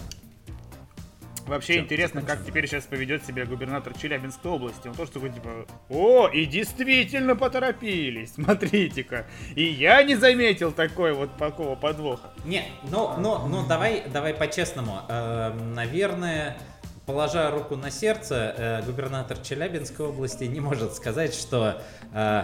[1.47, 4.87] Вообще Всё, интересно, как теперь сейчас поведет себя губернатор Челябинской области.
[4.87, 9.25] Он тоже такой, типа, о, и действительно поторопились, смотрите-ка.
[9.55, 12.31] И я не заметил такой вот такого подвоха.
[12.45, 15.01] Не, ну, ну, ну, давай, давай по-честному.
[15.09, 16.57] Э, наверное,
[17.05, 21.81] положа руку на сердце, э, губернатор Челябинской области не может сказать, что
[22.13, 22.43] э,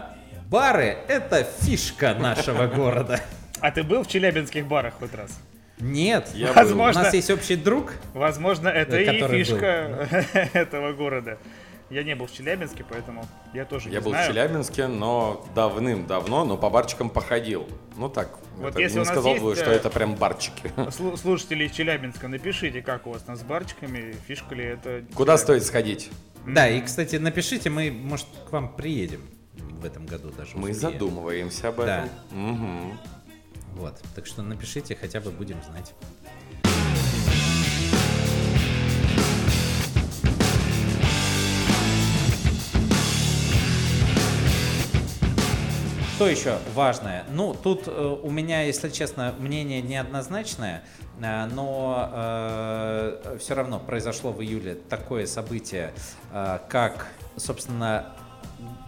[0.49, 3.19] бары— это фишка нашего города.
[3.59, 5.39] А ты был в челябинских барах хоть раз?
[5.79, 7.03] Нет, Я у Возможно.
[7.03, 7.93] нас есть общий друг.
[8.13, 10.07] Возможно, это и фишка
[10.53, 11.37] этого города.
[11.89, 14.27] Я не был в Челябинске, поэтому я тоже Я не был в знаю.
[14.33, 17.65] Челябинске, но давным-давно, но по барчикам походил.
[17.95, 20.63] Ну так, Вот это если не у сказал есть, бы, что э, это прям барчики.
[20.89, 25.03] Слу- Слушатели из Челябинска, напишите, как у вас там с барчиками, фишка ли это.
[25.15, 26.09] Куда стоит сходить?
[26.45, 29.21] Да, и, кстати, напишите, мы, может, к вам приедем
[29.53, 30.57] в этом году даже.
[30.57, 30.91] Мы успеем.
[30.93, 32.05] задумываемся об Да.
[32.31, 32.97] этом.
[33.77, 35.93] Вот, так что напишите, хотя бы будем знать.
[46.15, 47.25] Что еще важное?
[47.29, 50.83] Ну, тут э, у меня, если честно, мнение неоднозначное,
[51.21, 55.93] э, но все равно произошло в июле такое событие,
[56.33, 58.15] э, как, собственно,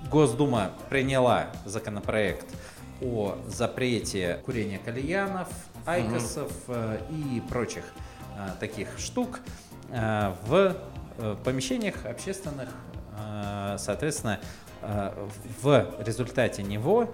[0.09, 2.47] Госдума приняла законопроект
[3.01, 5.47] о запрете курения кальянов,
[5.85, 7.83] айкосов э, и прочих
[8.37, 9.39] э, таких штук
[9.89, 10.75] э, в
[11.43, 12.69] помещениях общественных,
[13.77, 14.39] соответственно,
[15.61, 17.13] в результате него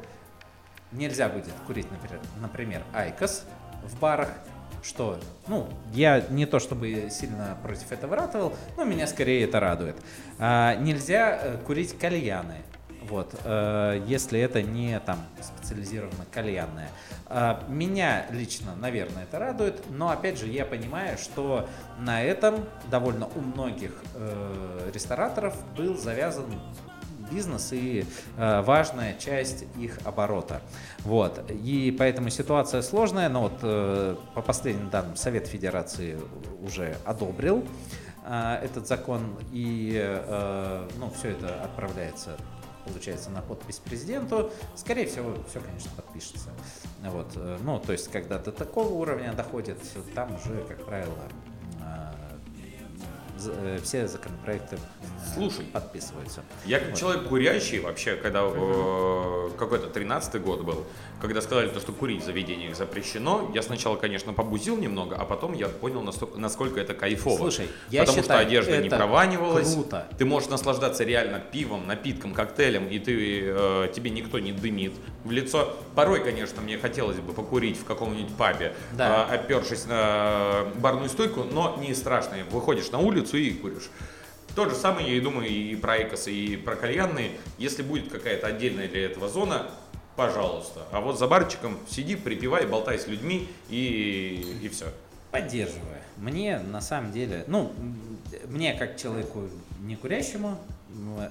[0.91, 3.45] нельзя будет курить, например, например, айкос
[3.83, 4.29] в барах,
[4.83, 9.95] что, ну, я не то чтобы сильно против этого ратовал, но меня скорее это радует.
[10.37, 12.57] А, нельзя курить кальяны,
[13.09, 16.89] вот, э, если это не там специализированно кальянное.
[17.27, 21.67] Э, меня лично, наверное, это радует, но опять же я понимаю, что
[21.99, 26.45] на этом довольно у многих э, рестораторов был завязан
[27.29, 28.05] бизнес и
[28.37, 30.61] э, важная часть их оборота.
[30.99, 31.49] Вот.
[31.49, 36.19] И поэтому ситуация сложная, но вот э, по последним данным Совет Федерации
[36.61, 37.65] уже одобрил
[38.25, 42.37] э, этот закон, и э, ну, все это отправляется
[42.85, 46.49] получается, на подпись президенту, скорее всего, все, конечно, подпишется.
[47.03, 47.31] Вот.
[47.35, 49.77] э, Ну, то есть, когда до такого уровня доходит,
[50.13, 51.13] там уже, как правило,
[53.83, 55.65] все законопроекты э, Слушай.
[55.65, 56.41] подписываются.
[56.65, 56.99] Я как Вот.
[56.99, 60.85] человек курящий, вообще, когда э, какой-то 13-й год был,
[61.21, 65.53] когда сказали, то, что курить в заведениях запрещено, я сначала, конечно, побузил немного, а потом
[65.53, 67.37] я понял, настолько- насколько это кайфово.
[67.37, 69.73] Слушай, я Потому считаю, что одежда не прованивалась.
[69.73, 70.07] круто.
[70.17, 75.31] Ты можешь наслаждаться реально пивом, напитком, коктейлем, и ты, э, тебе никто не дымит в
[75.31, 75.75] лицо.
[75.95, 79.27] Порой, конечно, мне хотелось бы покурить в каком-нибудь пабе, Да.
[79.29, 82.37] э, опершись на барную стойку, но не страшно.
[82.51, 83.89] Выходишь на улицу и куришь.
[84.55, 87.31] То же самое, я и думаю, и про Айкосы, и про кальянные.
[87.57, 89.69] Если будет какая-то отдельная для этого зона,
[90.15, 90.83] пожалуйста.
[90.91, 94.85] А вот за барчиком сиди, припевай, болтай с людьми и, и все.
[95.31, 95.97] Поддерживаю.
[96.17, 97.73] Мне на самом деле, ну,
[98.47, 99.49] мне как человеку
[99.81, 100.57] не курящему,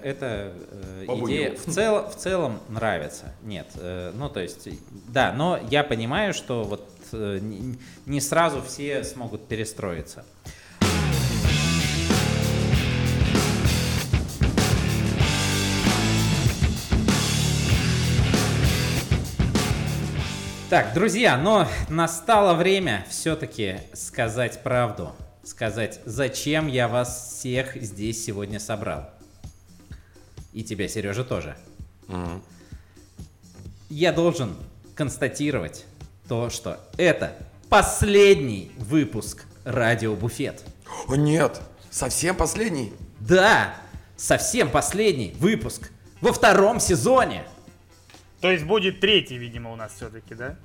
[0.02, 3.32] эта э, идея в, цел, в целом нравится.
[3.42, 4.68] Нет, э, ну то есть,
[5.08, 10.24] да, но я понимаю, что вот э, не, не сразу все смогут перестроиться.
[20.74, 25.12] Так, друзья, но настало время все-таки сказать правду.
[25.44, 29.08] Сказать, зачем я вас всех здесь сегодня собрал.
[30.52, 31.56] И тебя, Сережа, тоже.
[33.88, 34.56] Я должен
[34.96, 35.84] констатировать
[36.26, 37.36] то, что это
[37.68, 40.64] последний выпуск Радио Буфет.
[41.06, 41.60] О нет,
[41.92, 42.92] совсем последний?
[43.20, 43.76] Да,
[44.16, 47.44] совсем последний выпуск во втором сезоне.
[48.44, 50.56] То есть будет третий, видимо, у нас все-таки, да?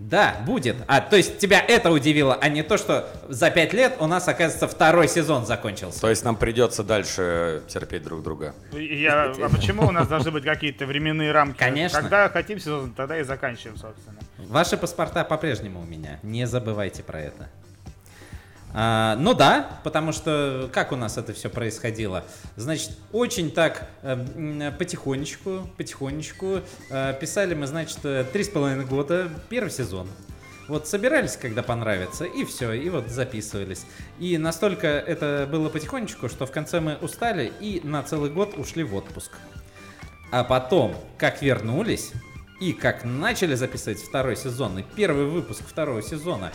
[0.00, 0.74] Да, будет.
[0.88, 4.26] А то есть тебя это удивило, а не то, что за пять лет у нас,
[4.26, 6.00] оказывается, второй сезон закончился.
[6.00, 8.56] То есть нам придется дальше терпеть друг друга.
[8.72, 11.58] Я, а почему у нас должны быть какие-то временные рамки?
[11.58, 12.00] Конечно.
[12.00, 14.18] Когда хотим сезон, тогда и заканчиваем, собственно.
[14.38, 16.18] Ваши паспорта по-прежнему у меня.
[16.24, 17.48] Не забывайте про это.
[18.72, 22.24] А, ну да, потому что как у нас это все происходило?
[22.56, 26.60] Значит, очень так э, потихонечку, потихонечку
[26.90, 30.08] э, писали мы, значит, э, три с половиной года первый сезон.
[30.68, 33.84] Вот собирались, когда понравится, и все, и вот записывались.
[34.20, 38.84] И настолько это было потихонечку, что в конце мы устали и на целый год ушли
[38.84, 39.32] в отпуск.
[40.30, 42.12] А потом, как вернулись
[42.60, 46.52] и как начали записывать второй сезон, и первый выпуск второго сезона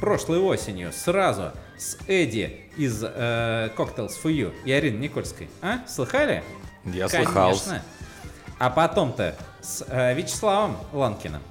[0.00, 5.48] прошлой осенью сразу с Эдди из э, Cocktails for You и Арины Никольской.
[5.62, 5.80] А?
[5.88, 6.42] Слыхали?
[6.84, 7.50] Я слыхал.
[7.50, 7.82] Конечно.
[8.58, 11.42] А потом-то с э, Вячеславом Ланкиным.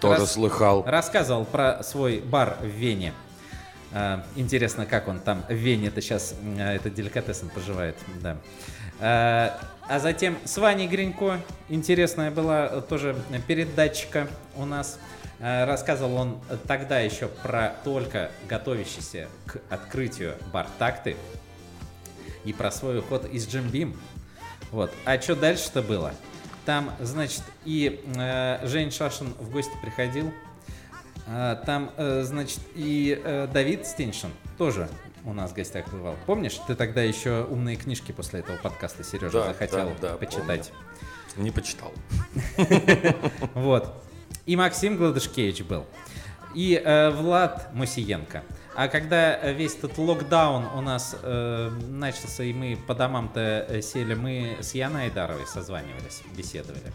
[0.00, 0.82] Тоже Рас- слыхал.
[0.86, 3.12] Рассказывал про свой бар в Вене.
[3.92, 8.36] Э, Интересно, как он там в Вене-то сейчас, это деликатесом поживает, да.
[9.00, 9.50] Э,
[9.88, 14.98] А затем с Ваней Гринько, интересная была э, тоже передатчика у нас.
[15.40, 21.16] Э, Рассказывал он тогда еще про только готовящийся к открытию бар «Такты»
[22.44, 23.98] и про свой уход из Джим Бим.
[24.70, 24.92] Вот.
[25.04, 26.12] А что дальше-то было?
[26.64, 30.32] Там, значит, и э, Жень Шашин в гости приходил.
[31.26, 34.88] А, там, э, значит, и э, Давид Стеншин тоже
[35.24, 36.16] у нас в гостях бывал.
[36.26, 40.72] Помнишь, ты тогда еще умные книжки после этого подкаста, Сережа, Да, захотел да, да, почитать.
[41.36, 41.92] Не почитал.
[43.54, 43.94] Вот.
[44.46, 45.86] И Максим Гладышкевич был.
[46.54, 48.42] И э, Влад Мусиенко.
[48.74, 53.82] А когда э, весь этот локдаун у нас э, начался, и мы по домам-то э,
[53.82, 56.92] сели, мы с Яной Айдаровой созванивались, беседовали.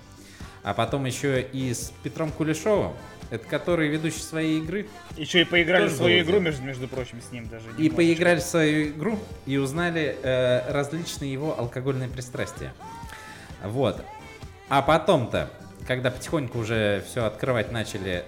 [0.64, 2.94] А потом еще и с Петром Кулешовым,
[3.30, 4.88] это который ведущий своей игры.
[5.16, 7.66] Еще и поиграли в свою игру, между, между прочим, с ним даже.
[7.66, 7.96] И немножечко.
[7.96, 12.74] поиграли в свою игру и узнали э, различные его алкогольные пристрастия.
[13.64, 14.04] Вот.
[14.70, 15.50] А потом-то,
[15.88, 18.26] когда потихоньку уже все открывать начали,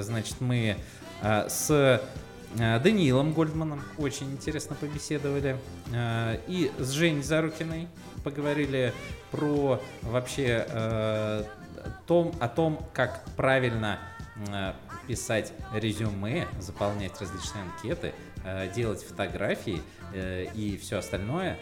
[0.00, 0.76] значит, мы
[1.22, 5.56] э, с э, Даниилом Гольдманом очень интересно побеседовали.
[5.92, 7.88] Э, И с Женей Зарукиной
[8.24, 8.92] поговорили
[9.30, 11.46] про вообще
[12.06, 13.98] том, о том, как правильно
[15.06, 18.12] писать резюме, заполнять различные анкеты,
[18.74, 19.82] делать фотографии
[20.12, 21.58] э, и все остальное.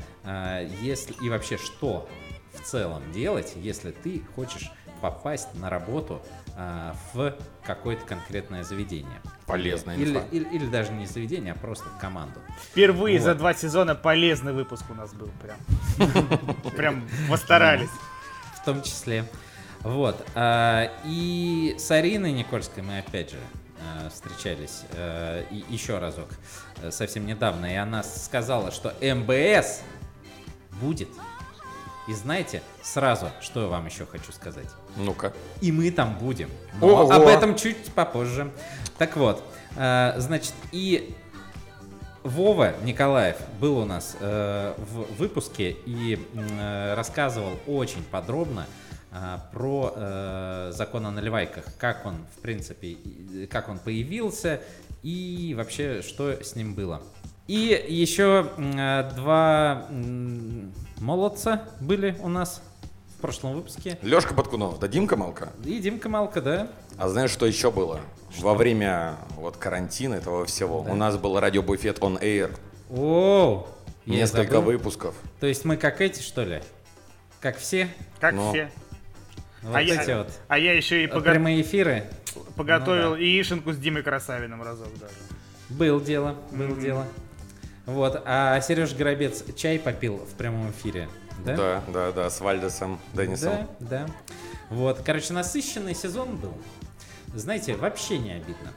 [0.80, 2.08] Если, и вообще, что
[2.54, 4.70] в целом делать, если ты хочешь
[5.00, 6.20] попасть на работу
[6.56, 7.34] а, в
[7.64, 9.20] какое-то конкретное заведение.
[9.46, 10.26] Полезная Или, инфа.
[10.30, 12.40] или, или даже не заведение, а просто в команду.
[12.62, 13.38] Впервые за Вот.
[13.38, 15.58] два сезона полезный выпуск у нас был прям.
[16.76, 17.88] Прям постарались.
[18.60, 19.24] В том числе.
[19.80, 20.24] Вот.
[20.34, 23.38] а, И с Ариной Никольской мы опять же
[23.80, 26.28] а, встречались а, и еще разок
[26.82, 27.66] э, совсем недавно.
[27.72, 29.82] И она сказала, что МБС
[30.80, 31.08] будет.
[32.08, 34.66] И знаете, сразу, что я вам еще хочу сказать.
[34.96, 35.34] Ну-ка.
[35.60, 36.50] И мы там будем.
[36.80, 37.12] Но Ого!
[37.12, 38.50] об этом чуть попозже.
[38.96, 39.44] Так вот,
[39.76, 41.14] э, значит, и
[42.24, 48.66] Вова Николаев был у нас э, в выпуске и э, рассказывал очень подробно
[49.12, 52.96] э, про э, закон о наливайках, как он, в принципе,
[53.50, 54.62] как он появился
[55.02, 57.02] и вообще, что с ним было.
[57.48, 59.86] И еще э, два
[61.00, 62.62] молодца были у нас
[63.16, 63.98] в прошлом выпуске.
[64.02, 65.48] Лешка Подкунов, да Димка Малка.
[65.64, 66.68] И Димка Малка, да?
[66.98, 68.00] А знаешь, что еще было?
[68.38, 72.54] Во время вот карантина этого всего у нас был радиобуфет on air.
[72.90, 73.66] О,
[74.04, 74.72] Несколько забыл.
[74.72, 75.14] выпусков.
[75.40, 76.62] То есть мы как эти, что ли?
[77.40, 77.88] Как все?
[78.20, 78.50] Как Но.
[78.52, 78.70] все.
[79.62, 82.04] Вот А эти я, вот а я еще и пога- прямые эфиры.
[82.56, 83.20] поготовил Ну да.
[83.22, 85.14] яишенку с Димой Красавиным разок даже.
[85.70, 87.06] Был дело, был дело.
[87.88, 91.08] Вот, а Сереж Горобец чай попил в прямом эфире,
[91.42, 91.56] да?
[91.56, 93.66] Да, да, да, с Вальдесом Деннисом.
[93.80, 94.06] Да, да.
[94.68, 96.52] Вот, короче, насыщенный сезон был.
[97.34, 98.74] Знаете, вообще не обидно.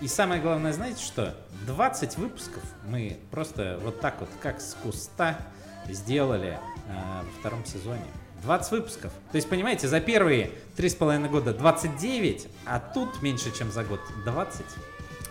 [0.00, 1.34] И самое главное, знаете что?
[1.66, 5.38] 20 выпусков мы просто вот так вот, как с куста,
[5.86, 6.58] сделали
[6.88, 6.92] э,
[7.22, 8.00] во втором сезоне.
[8.44, 9.12] 20 выпусков.
[9.30, 14.64] То есть, понимаете, за первые 3,5 года 29, а тут меньше, чем за год 20.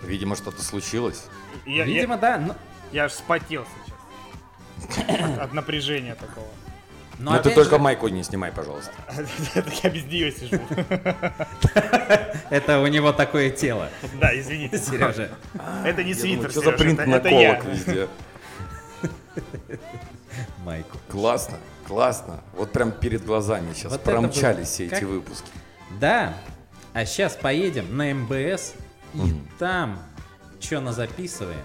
[0.04, 1.26] Видимо, что-то случилось.
[1.66, 2.38] Я, я- Видимо, да.
[2.38, 2.56] Но,
[2.94, 5.10] я аж спотел сейчас.
[5.10, 6.48] От, от напряжения такого.
[7.18, 8.92] но Но ты только же, майку не снимай, пожалуйста.
[9.84, 10.60] Я без нее сижу.
[12.52, 13.90] это у него такое тело,
[14.22, 14.78] Да, извините.
[14.78, 15.32] Сережа.
[15.84, 18.08] Это не свитер, Что за принт наколок везде?
[20.64, 20.98] Майку.
[21.10, 22.42] Классно, классно.
[22.54, 25.48] Вот прям перед глазами сейчас промчались все эти выпуски.
[26.00, 26.34] Да,
[26.94, 28.76] а сейчас поедем на МБС
[29.16, 30.00] и там
[30.60, 31.60] что записываем.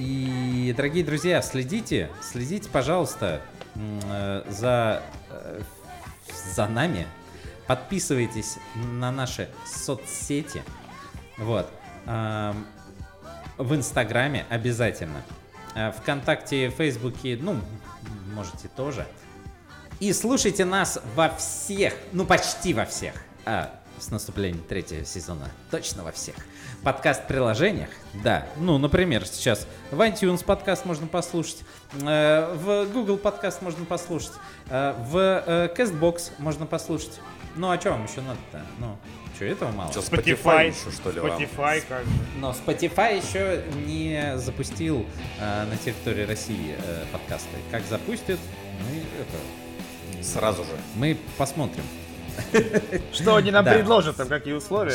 [0.00, 3.42] И, дорогие друзья, следите, следите, пожалуйста,
[3.74, 5.60] э, за, э,
[6.54, 7.06] за нами.
[7.66, 10.62] Подписывайтесь на наши соцсети.
[11.36, 11.70] Вот.
[12.06, 12.54] В
[13.58, 15.22] Инстаграме обязательно.
[15.74, 17.60] А Вконтакте, Фейсбуке, ну,
[18.34, 19.06] можете тоже.
[20.00, 23.12] И слушайте нас во всех, ну почти во всех,
[23.44, 26.34] а с наступлением третьего сезона точно во всех
[26.82, 27.90] подкаст-приложениях.
[28.24, 31.58] Да, ну, например, сейчас в iTunes подкаст можно послушать,
[32.00, 34.32] э, в Google подкаст можно послушать,
[34.68, 37.20] э, в э, CastBox можно послушать.
[37.56, 38.64] Ну, а что вам еще надо-то?
[38.78, 38.96] Ну,
[39.34, 39.90] что, этого мало?
[39.90, 41.30] Что, Spotify, Spotify еще, что ли, вам?
[41.30, 42.12] Spotify, как бы.
[42.38, 45.04] Но Spotify еще не запустил
[45.40, 47.56] э, на территории России э, подкасты.
[47.70, 48.38] Как запустит,
[48.80, 50.70] мы это Сразу же.
[50.94, 51.84] мы посмотрим.
[53.12, 53.72] Что они нам Да.
[53.74, 54.92] предложат, там какие условия?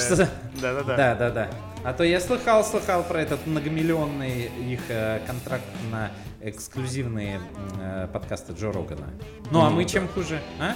[0.62, 0.96] Да-да-да.
[0.96, 1.50] Да, да, да.
[1.84, 6.12] А то я слыхал, слыхал про этот многомиллионный их э, контракт на
[6.42, 7.40] эксклюзивные
[7.80, 9.08] э, подкасты Джо Рогана.
[9.52, 10.74] Ну, а мы чем хуже, а?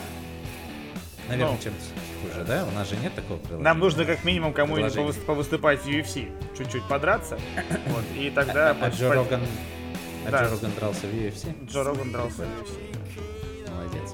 [1.28, 1.64] Наверное, Ну.
[1.64, 1.74] чем
[2.24, 2.66] хуже, да?
[2.66, 3.64] У нас же нет такого приложения.
[3.64, 7.38] Нам нужно как минимум кому-нибудь повыступать в UFC, чуть-чуть подраться,
[7.88, 9.41] вот, и тогда А под- Джо Роган...
[10.28, 10.43] А Да.
[10.43, 11.68] Джо Роган дрался в UFC?
[11.72, 13.72] Джо Роган дрался в UFC.
[13.72, 14.14] Молодец.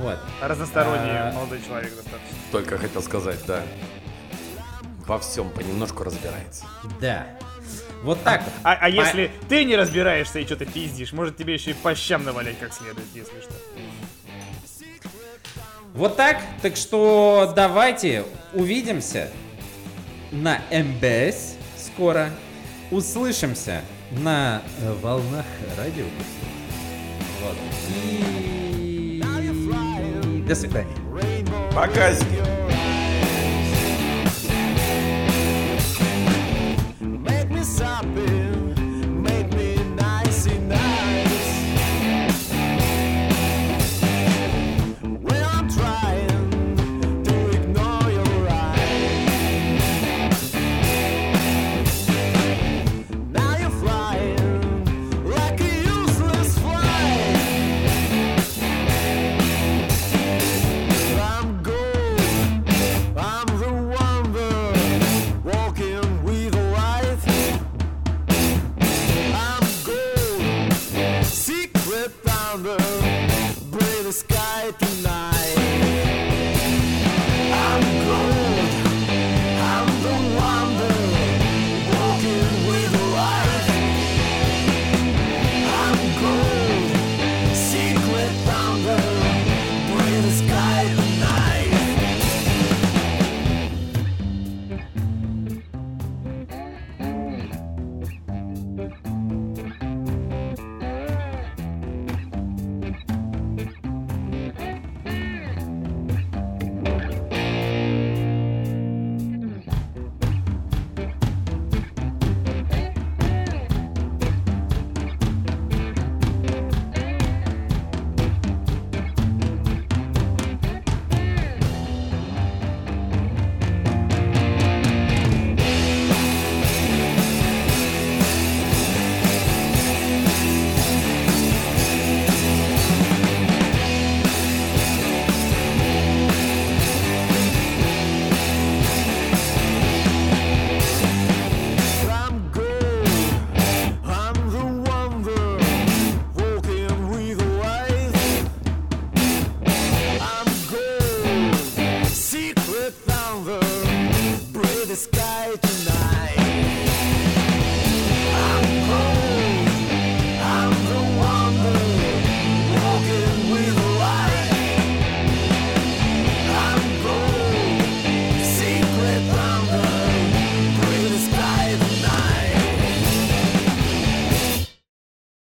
[0.00, 0.18] Вот.
[0.40, 1.32] Разносторонний А.
[1.34, 2.36] молодой человек достаточно.
[2.50, 3.62] Только хотел сказать, да.
[5.06, 6.64] Во всем понемножку разбирается.
[7.00, 7.26] Да.
[8.02, 8.52] Вот так вот.
[8.64, 11.94] А, а По- если ты не разбираешься и что-то пиздишь, может тебе еще и по
[11.94, 13.52] щам навалять как следует, если что.
[15.92, 16.40] Вот так.
[16.62, 18.24] Так что давайте
[18.54, 19.30] увидимся
[20.30, 22.30] на МБС скоро.
[22.90, 23.82] Услышимся
[24.12, 24.62] на
[25.02, 25.46] волнах
[25.76, 26.06] радио.
[27.42, 27.56] Вот.
[28.04, 28.59] И...
[30.50, 30.88] Just свидания.
[31.72, 32.10] Пока.
[37.00, 38.29] Make me.